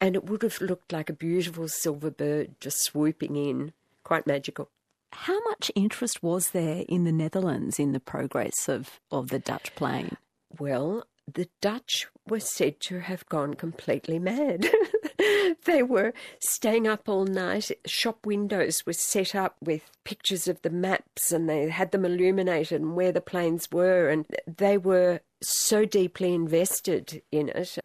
[0.00, 3.72] And it would have looked like a beautiful silver bird just swooping in.
[4.02, 4.70] Quite magical.
[5.12, 9.72] How much interest was there in the Netherlands in the progress of, of the Dutch
[9.76, 10.16] plane?
[10.58, 14.70] Well, the Dutch were said to have gone completely mad.
[15.64, 17.70] they were staying up all night.
[17.86, 22.80] Shop windows were set up with pictures of the maps and they had them illuminated
[22.80, 24.08] and where the planes were.
[24.08, 27.78] And they were so deeply invested in it.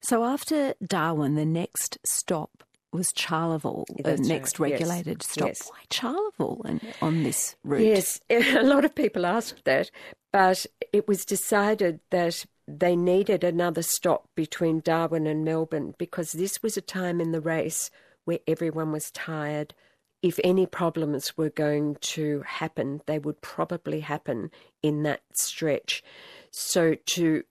[0.00, 5.48] So after Darwin, the next stop was Charleville, the That's right, next yes, regulated stop.
[5.48, 5.70] yes.
[5.70, 7.82] Why Charleville and on this route?
[7.82, 9.90] Yes, a lot of people asked that,
[10.32, 16.62] but it was decided that they needed another stop between Darwin and Melbourne because this
[16.62, 17.90] was a time in the race
[18.26, 19.74] where everyone was tired.
[20.20, 24.50] If any problems were going to happen, they would probably happen
[24.82, 26.02] in that stretch.
[26.50, 27.44] So to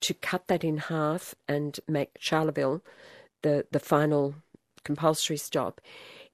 [0.00, 2.82] to cut that in half and make Charleville
[3.42, 4.34] the the final
[4.82, 5.80] compulsory stop,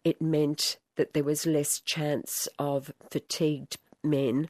[0.03, 4.49] it meant that there was less chance of fatigued men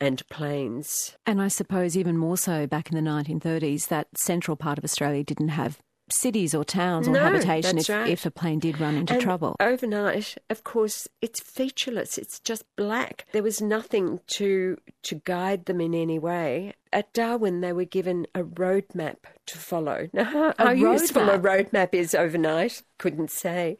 [0.00, 1.16] and planes.
[1.26, 5.22] And I suppose even more so back in the 1930s, that central part of Australia
[5.24, 5.78] didn't have
[6.12, 8.08] cities or towns or No, habitation if, right.
[8.08, 9.54] if a plane did run into And trouble.
[9.60, 12.18] Overnight, of course, it's featureless.
[12.18, 13.26] It's just black.
[13.30, 16.74] There was nothing to to guide them in any way.
[16.92, 20.08] At Darwin, they were given a road map to follow.
[20.12, 21.44] Now, how, how useful a map?
[21.44, 23.78] road map is overnight, couldn't say.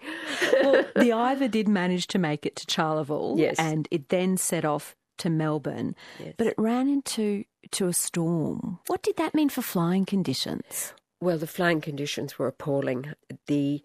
[0.62, 3.56] well, the Uiver did manage to make it to Charleville, Yes.
[3.58, 5.94] and it then set off to Melbourne,
[6.36, 8.78] but it ran into to a storm.
[8.86, 10.92] What did that mean for flying conditions?
[11.20, 13.12] Well, the flying conditions were appalling.
[13.46, 13.82] The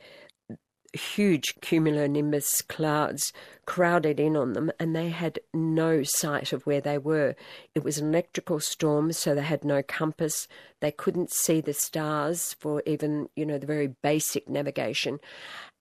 [0.95, 3.33] huge cumulonimbus clouds
[3.65, 7.35] crowded in on them, and they had no sight of where they were.
[7.73, 10.47] It was an electrical storm, so they had no compass.
[10.79, 15.19] They couldn't see the stars for even, you know, the very basic navigation.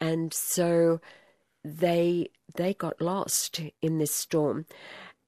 [0.01, 1.01] And so
[1.65, 4.67] they they got lost in this storm.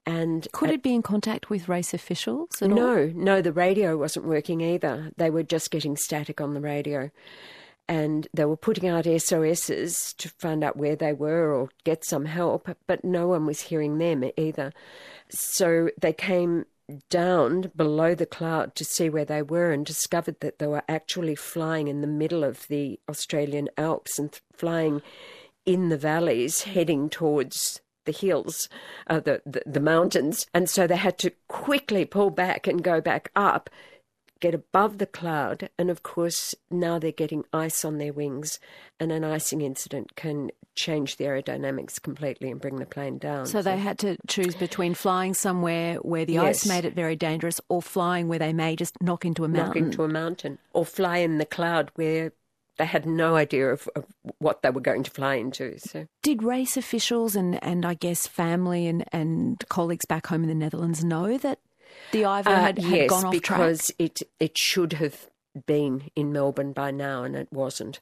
[0.06, 2.76] And Could it be in contact with race officials at all?
[2.76, 5.10] no, no, the radio wasn't working either.
[5.16, 7.10] They were just getting static on the radio.
[7.88, 12.24] And they were putting out SOSs to find out where they were or get some
[12.24, 14.72] help, but no one was hearing them either.
[15.28, 16.66] So they came
[17.10, 21.34] down below the cloud to see where they were and discovered that they were actually
[21.34, 25.02] flying in the middle of the Australian Alps and th- flying
[25.64, 28.68] in the valleys heading towards the hills,
[29.08, 33.00] uh, the, the the mountains, and so they had to quickly pull back and go
[33.00, 33.68] back up,
[34.40, 38.58] get above the cloud, and of course now they're getting ice on their wings,
[38.98, 43.46] and an icing incident can change the aerodynamics completely and bring the plane down.
[43.46, 47.60] So they had to choose between flying somewhere where the ice made it very dangerous
[47.68, 49.84] or flying where they may just knock into a knock mountain.
[49.84, 52.32] into a mountain or fly in the cloud where
[52.78, 54.04] they had no idea of, of
[54.38, 55.78] what they were going to fly into.
[55.78, 60.48] So Did race officials and, and I guess family and, and colleagues back home in
[60.48, 61.58] the Netherlands know that
[62.12, 63.96] the Uiver Uh, had, had yes, gone off because track?
[63.98, 65.28] it it should have
[65.64, 68.00] been in Melbourne by now, and it wasn't.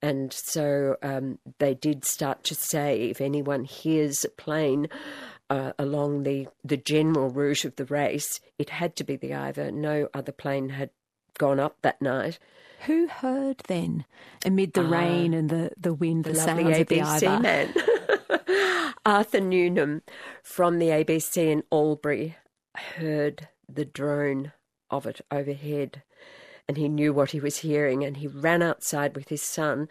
[0.00, 4.88] And so um, they did start to say, if anyone hears a plane
[5.50, 9.72] uh, along the the general route of the race, it had to be the Uiver.
[9.72, 10.90] No other plane had
[11.38, 12.38] gone up that night.
[12.86, 14.04] Who heard then,
[14.44, 17.42] amid the ah, rain and the, the wind, the, the sounds of the ABC Uiver?
[17.42, 18.94] man.
[19.06, 20.02] Arthur Newnham
[20.42, 22.36] from the ABC in Albury
[22.96, 24.52] heard the drone
[24.90, 26.02] of it overhead
[26.66, 29.88] and he knew what he was hearing and he ran outside with his son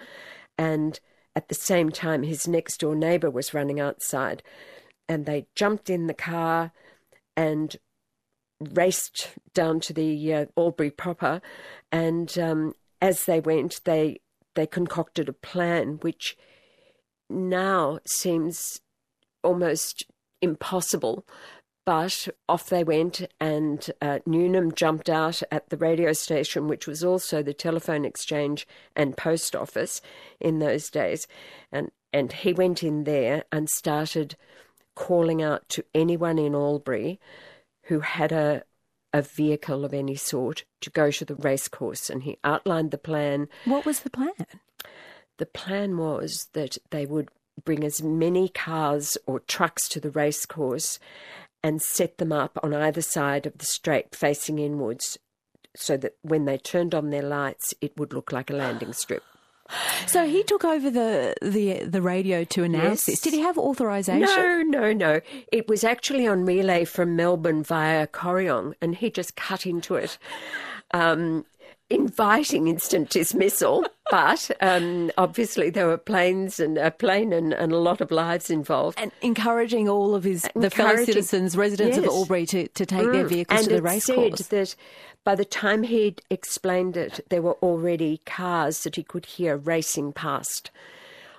[0.57, 0.99] and
[1.35, 4.41] at the same time his next door neighbour was running outside
[5.07, 6.71] and they jumped in the car
[7.35, 7.77] and
[8.59, 11.41] raced down to the uh, Albury proper.
[11.91, 14.19] And um, as they went, they
[14.55, 16.37] they concocted a plan which
[17.29, 18.81] now seems
[19.43, 20.05] almost
[20.41, 21.25] impossible.
[21.85, 27.03] But off they went, and uh, Newnham jumped out at the radio station, which was
[27.03, 30.01] also the telephone exchange and post office
[30.39, 31.27] in those days.
[31.73, 34.37] And, and he went in there and started
[34.95, 37.19] calling out to anyone in Albury
[37.83, 38.63] who had a,
[39.13, 42.09] a vehicle of any sort to go to the racecourse.
[42.09, 43.47] And he outlined the plan.
[43.65, 44.33] What was the plan?
[45.37, 47.29] The plan was that they would
[47.63, 50.99] bring as many cars or trucks to the racecourse
[51.63, 55.17] and set them up on either side of the straight facing inwards
[55.75, 59.23] so that when they turned on their lights, it would look like a landing strip.
[60.07, 63.17] So he took over the the the radio to announce Yes.
[63.17, 63.21] this.
[63.21, 64.21] Did he have authorization?
[64.21, 65.21] No, no, no.
[65.51, 70.17] It was actually on relay from Melbourne via Corryong, and he just cut into it,
[70.93, 71.45] um,
[71.89, 73.85] inviting instant dismissal.
[74.11, 78.49] But um, obviously, there were planes and a plane and, and a lot of lives
[78.49, 78.99] involved.
[78.99, 83.25] And encouraging all of his the fellow citizens, residents of Albury, to, to take their
[83.25, 84.75] vehicles and to the it race said that
[85.23, 90.11] by the time he'd explained it, there were already cars that he could hear racing
[90.13, 90.69] past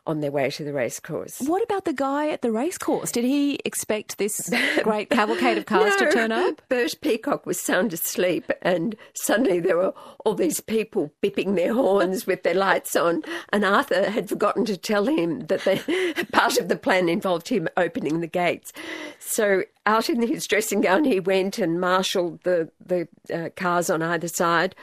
[0.07, 1.41] on their way to the race course.
[1.41, 3.11] What about the guy at the race course?
[3.11, 4.51] Did he expect this
[4.83, 6.61] great cavalcade of cars to turn up?
[6.69, 9.95] Bert Peacock was sound asleep, and suddenly there were
[10.25, 13.23] all these people bipping their horns with their lights on.
[13.53, 17.69] And Arthur had forgotten to tell him that the, part of the plan involved him
[17.77, 18.73] opening the gates.
[19.19, 24.03] So out in his dressing gown, he went and marshalled the the uh, cars on
[24.03, 24.75] either side.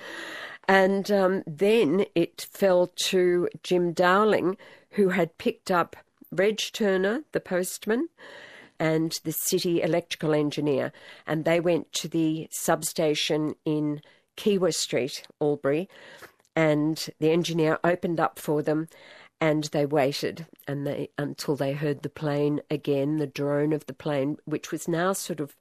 [0.68, 4.58] And um, then it fell to Jim Dowling,
[4.92, 5.96] who had picked up
[6.32, 8.08] Reg Turner, the postman,
[8.80, 10.92] and the city electrical engineer.
[11.28, 14.02] And they went to the substation in
[14.38, 15.90] Kiewa Street, Albury,
[16.56, 18.88] and the engineer opened up for them.
[19.40, 23.94] And they waited and they, until they heard the plane again, the drone of the
[23.94, 25.56] plane, which was now sort of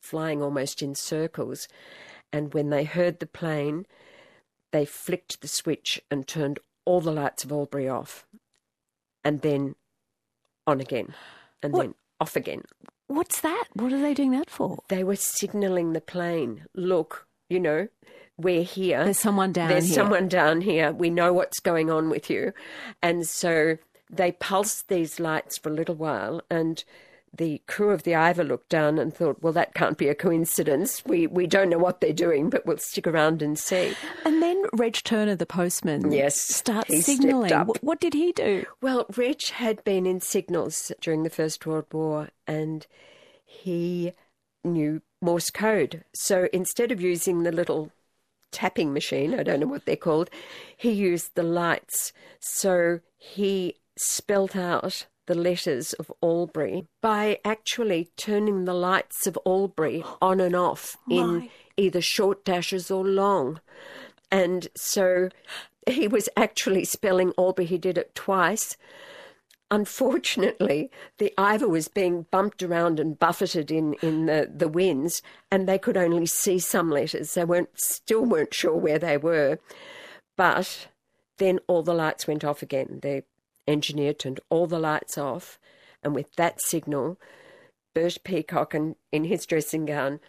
[0.00, 1.68] flying almost in circles.
[2.32, 3.84] And when they heard the plane,
[4.70, 6.58] they flicked the switch and turned
[6.88, 8.26] all the lights of Albury off,
[9.22, 9.74] and then
[10.66, 11.14] on again,
[11.62, 12.62] and What- then off again.
[13.06, 13.64] What's that?
[13.74, 14.78] What are they doing that for?
[14.88, 17.88] They were signalling the plane, look, you know,
[18.36, 19.04] we're here.
[19.04, 19.94] There's someone down There's here.
[19.94, 20.92] someone down here.
[20.92, 22.52] We know what's going on with you.
[23.02, 23.78] And so
[24.10, 26.84] they pulsed these lights for a little while and
[27.38, 31.02] the crew of the Uiver looked down and thought, well, that can't be a coincidence.
[31.06, 33.94] We we don't know what they're doing, but we'll stick around and see.
[34.24, 37.52] And then Reg Turner, the postman, Yes, starts signalling.
[37.66, 38.66] What, what did he do?
[38.82, 42.86] Well, Reg had been in signals during the First World War and
[43.44, 44.12] he
[44.64, 46.04] knew Morse code.
[46.14, 47.90] So instead of using the little
[48.50, 50.30] tapping machine, I don't know what they're called,
[50.76, 52.12] he used the lights.
[52.40, 60.02] So he spelt out the letters of Albury by actually turning the lights of Albury
[60.20, 61.50] on and off in My.
[61.76, 63.60] either short dashes or long.
[64.32, 65.28] And so
[65.86, 67.66] he was actually spelling Albury.
[67.66, 68.78] He did it twice.
[69.70, 75.20] Unfortunately, the Uiver was being bumped around and buffeted in, in the, the winds,
[75.50, 77.34] and they could only see some letters.
[77.34, 79.58] They weren't still weren't sure where they were.
[80.38, 80.88] But
[81.36, 83.00] then all the lights went off again.
[83.02, 83.24] The
[83.68, 85.60] engineer turned all the lights off,
[86.02, 87.20] and with that signal,
[87.94, 90.20] Bert Peacock, and in his dressing gown,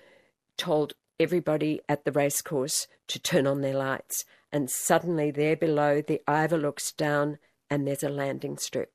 [0.58, 4.26] told everybody at the racecourse to turn on their lights.
[4.52, 7.38] And suddenly, there below, the Uiver looks down,
[7.70, 8.92] and there's a landing strip.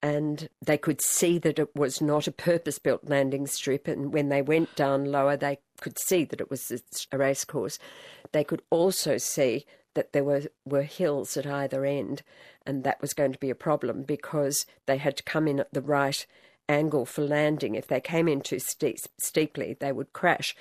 [0.00, 3.86] And they could see that it was not a purpose built landing strip.
[3.86, 6.72] And when they went down lower, they could see that it was
[7.12, 7.78] a racecourse.
[8.32, 9.64] They could also see
[9.94, 12.22] that there were, were hills at either end.
[12.64, 15.72] And that was going to be a problem because they had to come in at
[15.72, 16.26] the right
[16.68, 17.74] angle for landing.
[17.74, 20.54] If they came in too steep, steeply, they would crash.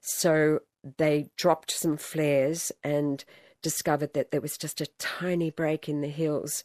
[0.00, 0.60] So
[0.98, 3.24] they dropped some flares and
[3.62, 6.62] discovered that there was just a tiny break in the hills,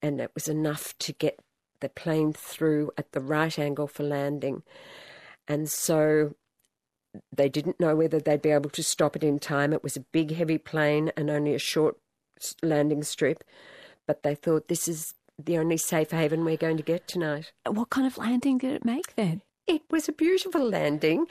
[0.00, 1.40] and it was enough to get
[1.80, 4.62] the plane through at the right angle for landing.
[5.46, 6.34] And so
[7.34, 9.72] they didn't know whether they'd be able to stop it in time.
[9.72, 11.96] It was a big, heavy plane and only a short
[12.62, 13.44] landing strip,
[14.06, 17.52] but they thought this is the only safe haven we're going to get tonight.
[17.66, 19.42] Uh, what kind of landing did it make then?
[19.66, 21.26] It was a beautiful landing.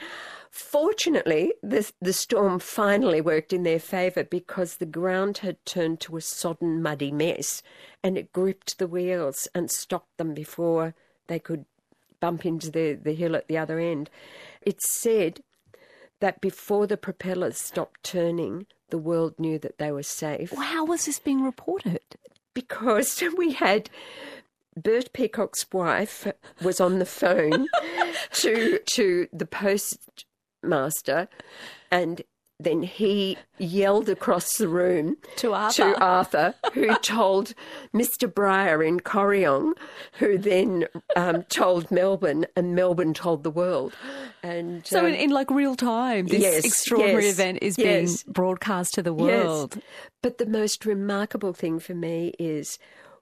[0.50, 6.16] Fortunately, the, the storm finally worked in their favour because the ground had turned to
[6.16, 7.62] a sodden, muddy mess
[8.02, 10.94] and it gripped the wheels and stopped them before
[11.26, 11.64] they could
[12.20, 14.08] bump into the, the hill at the other end.
[14.62, 15.40] It's said
[16.20, 20.84] that before the propellers stopped turning, the world knew that they were safe Well, how
[20.84, 22.00] was this being reported?
[22.54, 23.88] because we had
[24.76, 26.26] Bert Peacock's wife
[26.62, 27.66] was on the phone
[28.32, 31.28] to to the postmaster,
[31.90, 32.22] and
[32.60, 35.92] then he yelled across the room To Arthur.
[35.94, 37.54] to Arthur, who told
[37.94, 38.26] Mr.
[38.32, 39.74] Breyer in Corryong,
[40.14, 43.92] who then um, told Melbourne, and Melbourne told the world.
[44.42, 48.22] And So, um, in, in like real time, this yes, extraordinary yes, event is yes.
[48.24, 49.18] being broadcast to the Yes.
[49.46, 49.78] world.
[50.22, 52.78] But the most remarkable thing for me is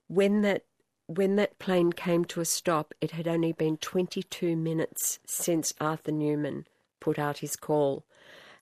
[0.09, 0.65] when that
[1.09, 6.11] when that plane came to a stop, it had only been 22 minutes since Arthur
[6.11, 6.65] Newnham
[7.01, 8.05] put out his call.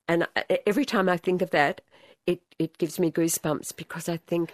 [0.09, 0.27] And
[0.67, 1.81] every time I think of that,
[2.27, 4.53] it, it gives me goosebumps because I think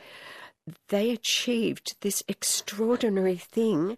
[0.88, 3.96] they achieved this extraordinary thing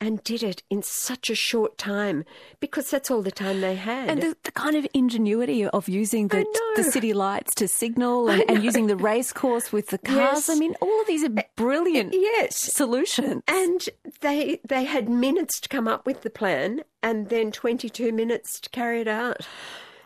[0.00, 2.24] and did it in such a short time
[2.58, 4.08] because that's all the time they had.
[4.08, 8.42] And the, the kind of ingenuity of using the, the city lights to signal and,
[8.48, 10.16] and using the race course with the cars.
[10.16, 10.48] Yes.
[10.48, 12.56] I mean, all of these are brilliant yes.
[12.56, 13.42] solutions.
[13.46, 13.88] And
[14.22, 18.70] they they had minutes to come up with the plan and then 22 minutes to
[18.70, 19.46] carry it out.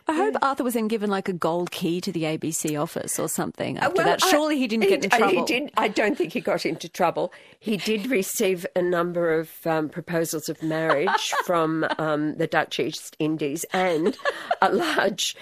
[0.07, 3.27] I hope Arthur was then given like a gold key to the ABC office or
[3.27, 4.23] something after Well, that.
[4.23, 5.45] I- Surely he didn't get in trouble.
[5.47, 5.71] He did.
[5.77, 7.33] I don't think he got into trouble.
[7.59, 13.15] He did receive a number of um, proposals of marriage from um, the Dutch East
[13.19, 14.15] Indies and
[14.61, 15.35] a large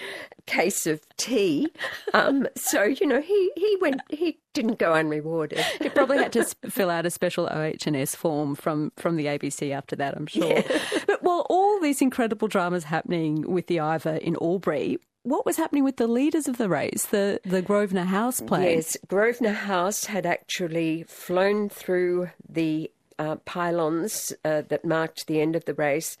[0.46, 1.68] case of tea.
[2.14, 4.00] Um, so you know, he he went.
[4.08, 5.58] He didn't go unrewarded.
[5.80, 9.94] He probably had to fill out a special OH&S form from, from the ABC after
[9.96, 10.62] that, I'm sure.
[11.06, 15.84] But while all these incredible drama's happening with the Uiver in Albury, what was happening
[15.84, 18.76] with the leaders of the race, the, the Grosvenor House plane?
[18.76, 25.56] Yes, Grosvenor House had actually flown through the uh, pylons uh, that marked the end
[25.56, 26.16] of the race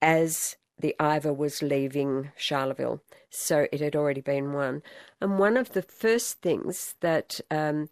[0.00, 3.00] as the Uiver was leaving Charleville.
[3.30, 4.82] So it had already been won.
[5.20, 7.88] And one of the first things that um,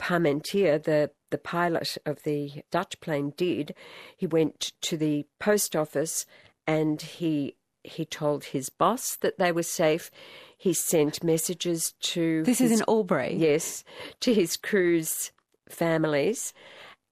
[0.00, 3.74] Parmentier, the, the pilot of the Dutch plane, did,
[4.16, 6.26] he went to the post office
[6.66, 10.10] and he he told his boss that they were safe.
[10.56, 13.34] He sent messages to This is in Albury.
[13.36, 13.84] Yes,
[14.20, 15.30] to his crew's
[15.68, 16.54] families,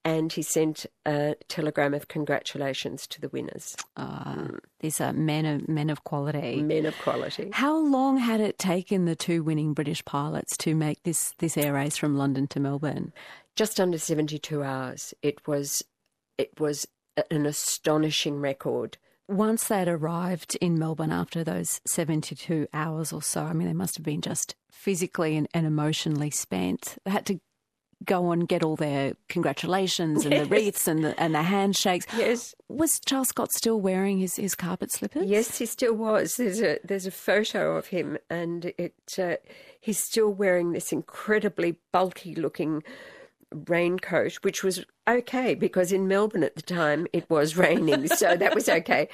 [0.04, 4.48] and he sent a telegram of congratulations to the winners, Ah,
[4.80, 6.62] these are men of, men of quality.
[6.62, 7.50] men of quality.
[7.52, 11.74] How long had it taken the two winning British pilots to make this, this air
[11.74, 13.12] race from London to Melbourne?
[13.54, 15.12] Just under seventy-two hours.
[15.22, 15.82] It was,
[16.38, 16.86] it was
[17.30, 18.96] an astonishing record.
[19.28, 23.96] Once they'd arrived in Melbourne after those 72 hours or so, I mean, they must
[23.96, 26.96] have been just physically and, and emotionally spent.
[27.04, 27.40] They had to
[28.04, 32.06] go and get all their congratulations and the wreaths and the, and the handshakes.
[32.16, 35.24] Yes, Was Charles Scott still wearing his, his carpet slippers?
[35.28, 36.36] yes, he still was.
[36.36, 39.36] There's a there's a photo of him, and it uh,
[39.80, 42.82] he's still wearing this incredibly bulky looking
[43.68, 48.54] raincoat, which was okay because in Melbourne at the time it was raining, so that
[48.54, 49.08] was okay.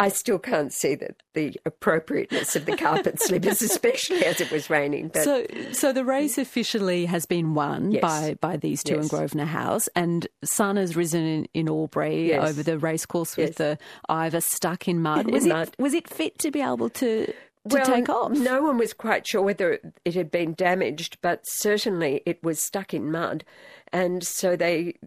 [0.00, 4.68] I still can't see the, the appropriateness of the carpet slippers, especially as it was
[4.70, 5.08] raining.
[5.08, 8.00] But So, so the race officially has been won Yes.
[8.02, 12.50] by, by these two in Grosvenor House, and sun has risen in, in Albury Yes.
[12.50, 13.54] over the racecourse with Yes.
[13.58, 13.78] the
[14.08, 15.26] Uiver stuck in mud.
[15.26, 15.70] In Was it mud.
[15.78, 17.32] was it fit to be able to
[17.68, 18.32] to well, take off?
[18.32, 22.92] No one was quite sure whether it had been damaged, but certainly it was stuck
[22.92, 23.44] in mud.
[23.92, 24.98] And so they,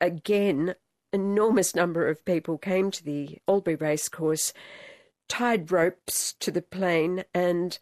[0.00, 0.74] again,
[1.12, 4.52] enormous number of people came to the Albury racecourse,
[5.28, 7.78] tied ropes to the plane, and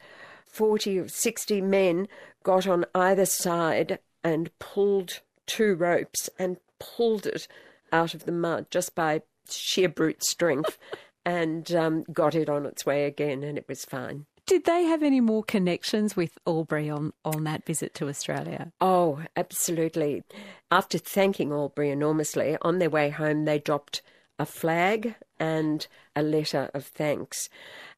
[0.46, 2.08] 40 or 60 men
[2.42, 7.48] got on either side and pulled two ropes and pulled it
[7.92, 10.78] out of the mud just by sheer brute strength.
[11.28, 14.24] And um, got it on its way again, and it was fine.
[14.46, 18.72] Did they have any more connections with Albury on, on that visit to Australia?
[18.80, 20.22] Oh, absolutely.
[20.70, 24.00] After thanking Albury enormously, on their way home, they dropped
[24.38, 27.50] a flag and a letter of thanks.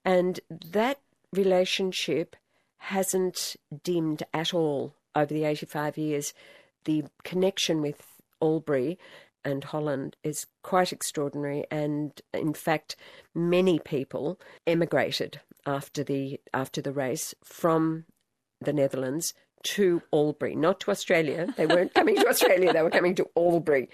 [0.05, 0.99] And that
[1.33, 2.35] relationship
[2.79, 3.55] hasn't
[3.85, 6.35] dimmed at all over the 85 years.
[6.85, 8.03] The connection with
[8.43, 8.99] Albury
[9.45, 11.65] and Holland is quite extraordinary.
[11.71, 12.97] And in fact,
[13.35, 18.05] many people emigrated after the after the race from
[18.61, 21.53] the Netherlands to Albury, not to Australia.
[21.57, 23.89] They weren't coming to Australia, they were coming to Albury.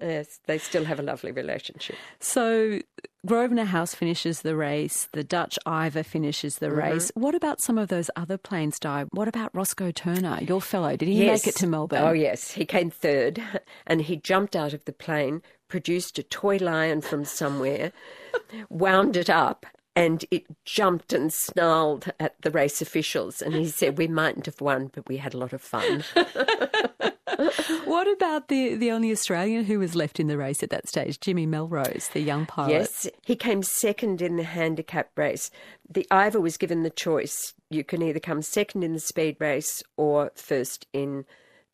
[0.00, 1.96] Yes, they still have a lovely relationship.
[2.20, 2.80] So
[3.28, 5.08] Grosvenor House finishes the race.
[5.12, 6.78] The Dutch Uiver finishes the Mm-hmm.
[6.78, 7.12] race.
[7.14, 9.04] What about some of those other planes, Di?
[9.12, 10.96] What about Roscoe Turner, your fellow?
[10.96, 11.44] Did he Yes.
[11.44, 12.02] make it to Melbourne?
[12.02, 12.52] Oh, yes.
[12.52, 13.42] He came third
[13.86, 17.92] and he jumped out of the plane, produced a toy lion from somewhere,
[18.70, 23.42] wound it up, and it jumped and snarled at the race officials.
[23.42, 26.04] And he said, We mightn't have won, but we had a lot of fun.
[27.84, 31.20] What about the, the only Australian who was left in the race at that stage,
[31.20, 32.72] Jimmy Melrose, the young pilot?
[32.72, 35.50] Yes, he came second in the handicap race.
[35.88, 37.54] The Uiver was given the choice.
[37.70, 41.24] You can either come second in the speed race or first in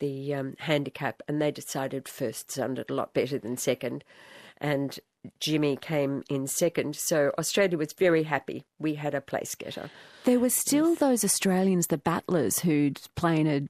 [0.01, 4.05] the um, handicap, and they decided first sounded a lot better than second.
[4.59, 4.99] And
[5.41, 8.65] Jimmy came in second, so Australia was very happy.
[8.79, 9.91] We had a place getter.
[10.25, 13.69] There were still those Australians, the battlers, who'd plane had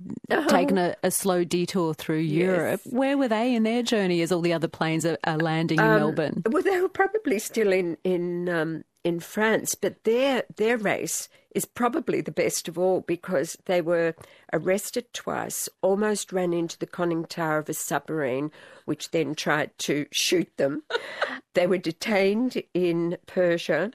[0.48, 2.80] taken a, a slow detour through Europe.
[2.84, 5.84] Where were they in their journey as all the other planes are, are landing in
[5.84, 6.42] Melbourne?
[6.48, 11.64] Well, they were probably still in in um, in France, but their their race is
[11.64, 14.14] probably the best of all because they were
[14.52, 18.50] arrested twice, almost ran into the conning tower of a submarine,
[18.84, 20.82] which then tried to shoot them.
[21.54, 23.92] they were detained in Persia.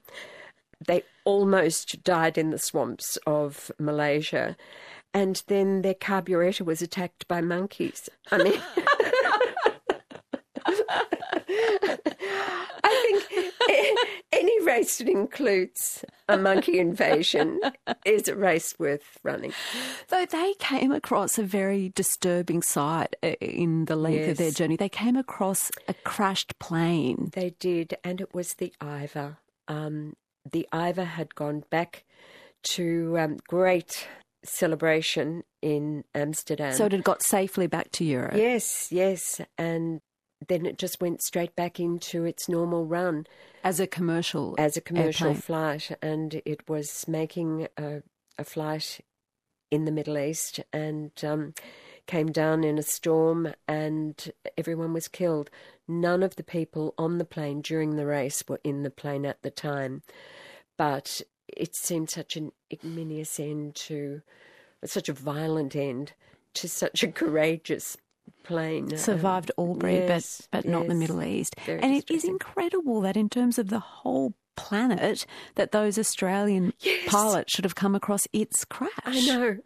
[0.85, 4.55] They almost died in the swamps of Malaysia.
[5.13, 8.09] And then their carburetor was attacked by monkeys.
[8.31, 8.61] I mean,
[12.83, 17.59] I think a- any race that includes a monkey invasion
[18.05, 19.53] is a race worth running.
[20.07, 24.75] Though they came across a very disturbing sight uh, in the length of their journey.
[24.77, 27.29] They came across a crashed plane.
[27.33, 29.37] They did, and it was the Uiver.
[29.67, 30.15] Um,
[30.49, 32.05] the Uiver had gone back
[32.63, 34.07] to um, great
[34.43, 36.73] celebration in Amsterdam.
[36.73, 38.35] So it had got safely back to Europe.
[38.35, 40.01] yes, yes, and
[40.47, 43.27] then it just went straight back into its normal run.
[43.63, 45.41] As a commercial as a commercial airplane.
[45.41, 48.01] flight, and it was making a,
[48.37, 49.01] a flight
[49.69, 51.53] in the Middle East and um,
[52.07, 55.49] came down in a storm, and everyone was killed.
[55.87, 59.41] None of the people on the plane during the race were in the plane at
[59.41, 60.03] the time,
[60.77, 64.21] but it seemed such an ignominious end to
[64.85, 66.13] such a violent end
[66.53, 67.97] to such a courageous
[68.43, 68.97] plane.
[68.97, 70.95] survived Albury, yes, but but not the.
[70.95, 71.55] Middle East.
[71.67, 75.25] And it is incredible that in terms of the whole planet,
[75.55, 77.07] that those Australian Yes.
[77.07, 78.89] pilots should have come across its crash.
[79.05, 79.57] I know.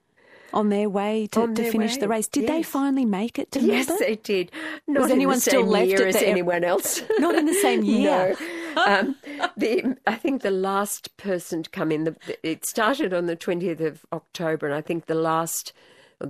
[0.53, 2.27] On their way to, On to their finish the race.
[2.27, 4.05] Did they finally make it to Yes, Melbourne?
[4.07, 4.51] they did.
[4.87, 7.01] Not Was anyone the still left as anyone else.
[7.17, 8.35] Not in the same year.
[8.75, 8.83] no.
[8.85, 9.15] Um,
[9.57, 13.79] the, I think the last person to come in, the, it started on the 20th
[13.81, 15.73] of October, and I think the last,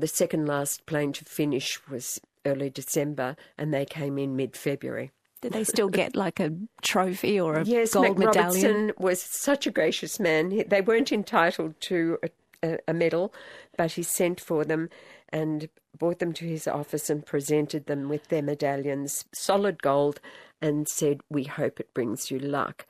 [0.02, 5.12] the second last plane to finish was early December, and they came in mid February.
[5.42, 8.88] Did they still get like a trophy or a Yes, gold Mac medallion?
[8.88, 10.64] Robertson was such a gracious man.
[10.68, 12.18] They weren't entitled to
[12.64, 13.34] a, a, medal,
[13.78, 14.90] but he sent for them
[15.30, 15.68] and
[15.98, 20.22] brought them to his office and presented them with their medallions, solid gold,
[20.62, 22.86] and said, "We hope it brings you luck."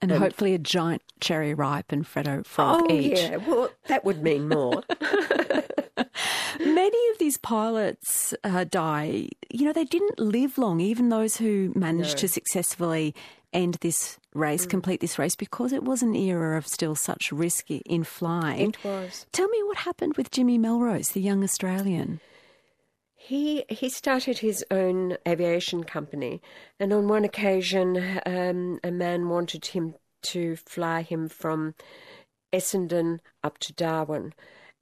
[0.00, 3.18] And hopefully a giant cherry ripe and Freddo frog oh each.
[3.18, 4.82] yeah, well that would mean more.
[6.78, 9.28] Many of these pilots uh, die.
[9.50, 13.14] You know, they didn't live long, even those who managed to successfully
[13.52, 14.70] end this race, Mm.
[14.70, 18.70] complete this race, because it was an era of still such risk in flying.
[18.70, 19.26] it was.
[19.32, 22.20] Tell me what happened with Jimmy Melrose, the young Australian.
[23.16, 26.40] He he started his own aviation company,
[26.78, 29.94] and on one occasion, um, a man wanted him
[30.32, 31.74] to fly him from
[32.52, 34.32] Essendon up to Darwin,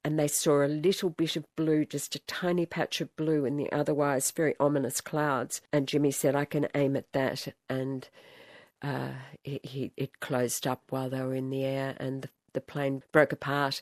[0.07, 3.57] and they saw a little bit of blue, just a tiny patch of blue in
[3.57, 5.59] the otherwise very ominous clouds.
[5.73, 8.07] And Jimmy said, "I can aim at that," and
[8.81, 9.09] uh,
[9.43, 13.33] he it closed up while they were in the air, and the, the plane broke
[13.33, 13.81] apart.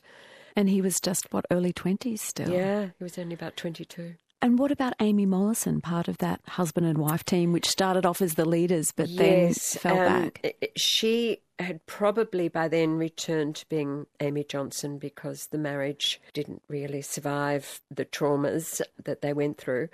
[0.56, 2.50] And he was just, what, early 20s still?
[2.50, 4.16] Yeah, he was only about twenty-two.
[4.42, 8.20] And what about Amy Mollison, part of that husband and wife team, which started off
[8.20, 10.70] as the leaders but yes, then fell um, back?
[10.76, 17.00] She had probably by then returned to being Amy Johnson because the marriage didn't really
[17.00, 19.88] survive the traumas that they went through.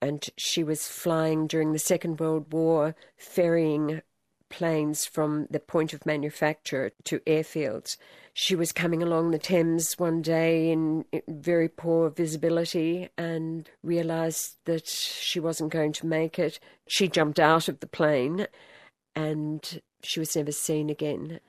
[0.00, 4.00] And she was flying during the Second World War, ferrying
[4.52, 7.96] planes from the point of manufacture to airfields.
[8.34, 14.86] She was coming along the Thames one day in very poor visibility and realised that
[14.86, 16.60] she wasn't going to make it.
[16.86, 18.46] She jumped out of the plane
[19.16, 21.40] and she was never seen again.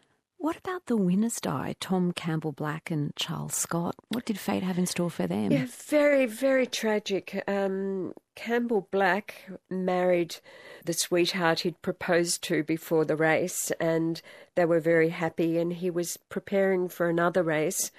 [0.44, 1.74] What about the winners Di?
[1.80, 3.96] Tom Campbell Black and Charles Scott.
[4.10, 5.54] What did fate have in store for them?
[5.54, 7.42] Yeah, very, very tragic.
[7.48, 10.36] Um, Campbell Black married
[10.84, 14.22] the sweetheart he'd proposed to before the race, and
[14.56, 15.58] they were very happy.
[15.58, 17.90] And he was preparing for another race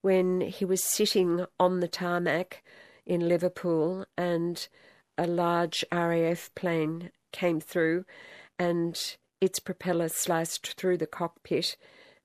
[0.00, 2.64] when he was sitting on the tarmac
[3.04, 4.66] in Liverpool, and
[5.18, 8.06] a large RAF plane came through,
[8.58, 11.76] and its propeller sliced through the cockpit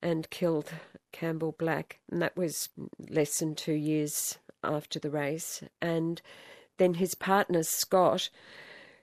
[0.03, 0.69] and killed
[1.11, 1.99] Campbell Black.
[2.11, 2.69] And that was
[3.09, 5.63] less than two years after the race.
[5.81, 6.21] And
[6.77, 8.29] then his partner, Scott,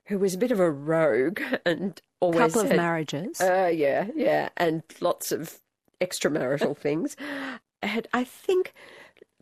[0.04, 2.40] who was a bit of a rogue and always.
[2.40, 3.40] A couple of had, marriages.
[3.40, 4.50] Uh, yeah, yeah.
[4.56, 5.58] And lots of
[6.00, 7.16] extramarital things.
[7.82, 8.74] Had, I think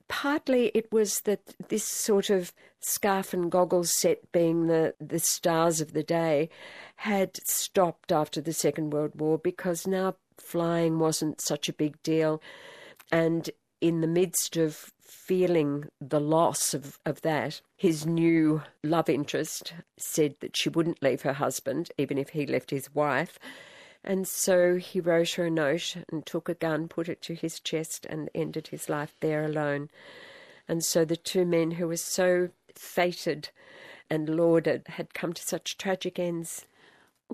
[0.09, 5.81] partly it was that this sort of scarf and goggles set being the, the stars
[5.81, 6.51] of the day
[6.97, 12.43] had stopped after the Second World War because now flying wasn't such a big deal.
[13.11, 19.75] And in the midst of feeling the loss of, of that, his new love interest
[19.99, 23.39] said that she wouldn't leave her husband, even if he left his wife.
[24.05, 27.61] And so he wrote her a note and took a gun, put it to his
[27.61, 29.91] chest, and ended his life there alone.
[30.69, 33.49] And so the two men who were so fated
[34.11, 36.67] and lauded had come to such tragic ends.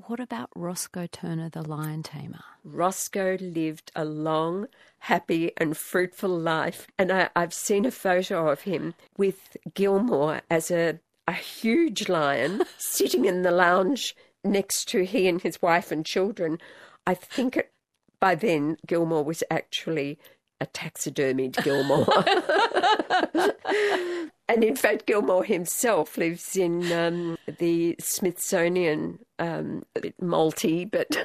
[0.06, 2.44] What about Roscoe Turner, the lion tamer?
[2.62, 4.68] Roscoe lived a long,
[5.00, 6.86] happy, and fruitful life.
[6.96, 12.62] And I, have seen a photo of him with Gilmore as a, a huge lion
[12.78, 14.14] sitting in the lounge
[14.44, 16.58] next to he and his wife and children.
[17.04, 17.72] I think it,
[18.20, 20.16] by then Gilmore was actually
[20.60, 22.06] a taxidermied Gilmore.
[24.48, 31.16] and in fact, Gilmore himself lives in um, the Smithsonian, um, a bit malty, but.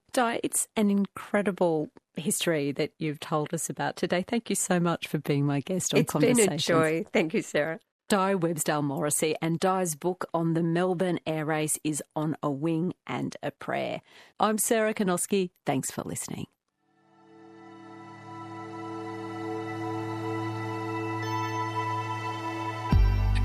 [0.12, 4.24] Di, it's an incredible history that you've told us about today.
[4.26, 6.48] Thank you so much for being my guest on it's Conversations.
[6.54, 7.04] It's been a joy.
[7.12, 7.80] Thank you, Sarah.
[8.08, 12.94] Di Websdale Morrissey, and Di's book on the Melbourne Air Race is On a Wing
[13.06, 14.00] and a Prayer.
[14.40, 15.50] I'm Sarah Kanowski.
[15.66, 16.46] Thanks for listening.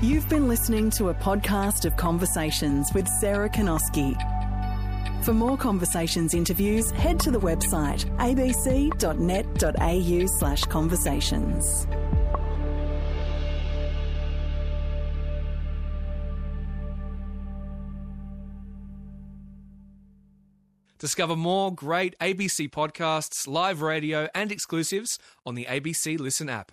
[0.04, 4.14] You've been listening to a podcast of Conversations with Sarah Kanowski.
[5.24, 8.66] For more Conversations interviews, head to the website abc.net.au
[10.26, 11.86] slash conversations.
[20.98, 26.72] Discover more great ABC podcasts, live radio, and exclusives on the ABC Listen app.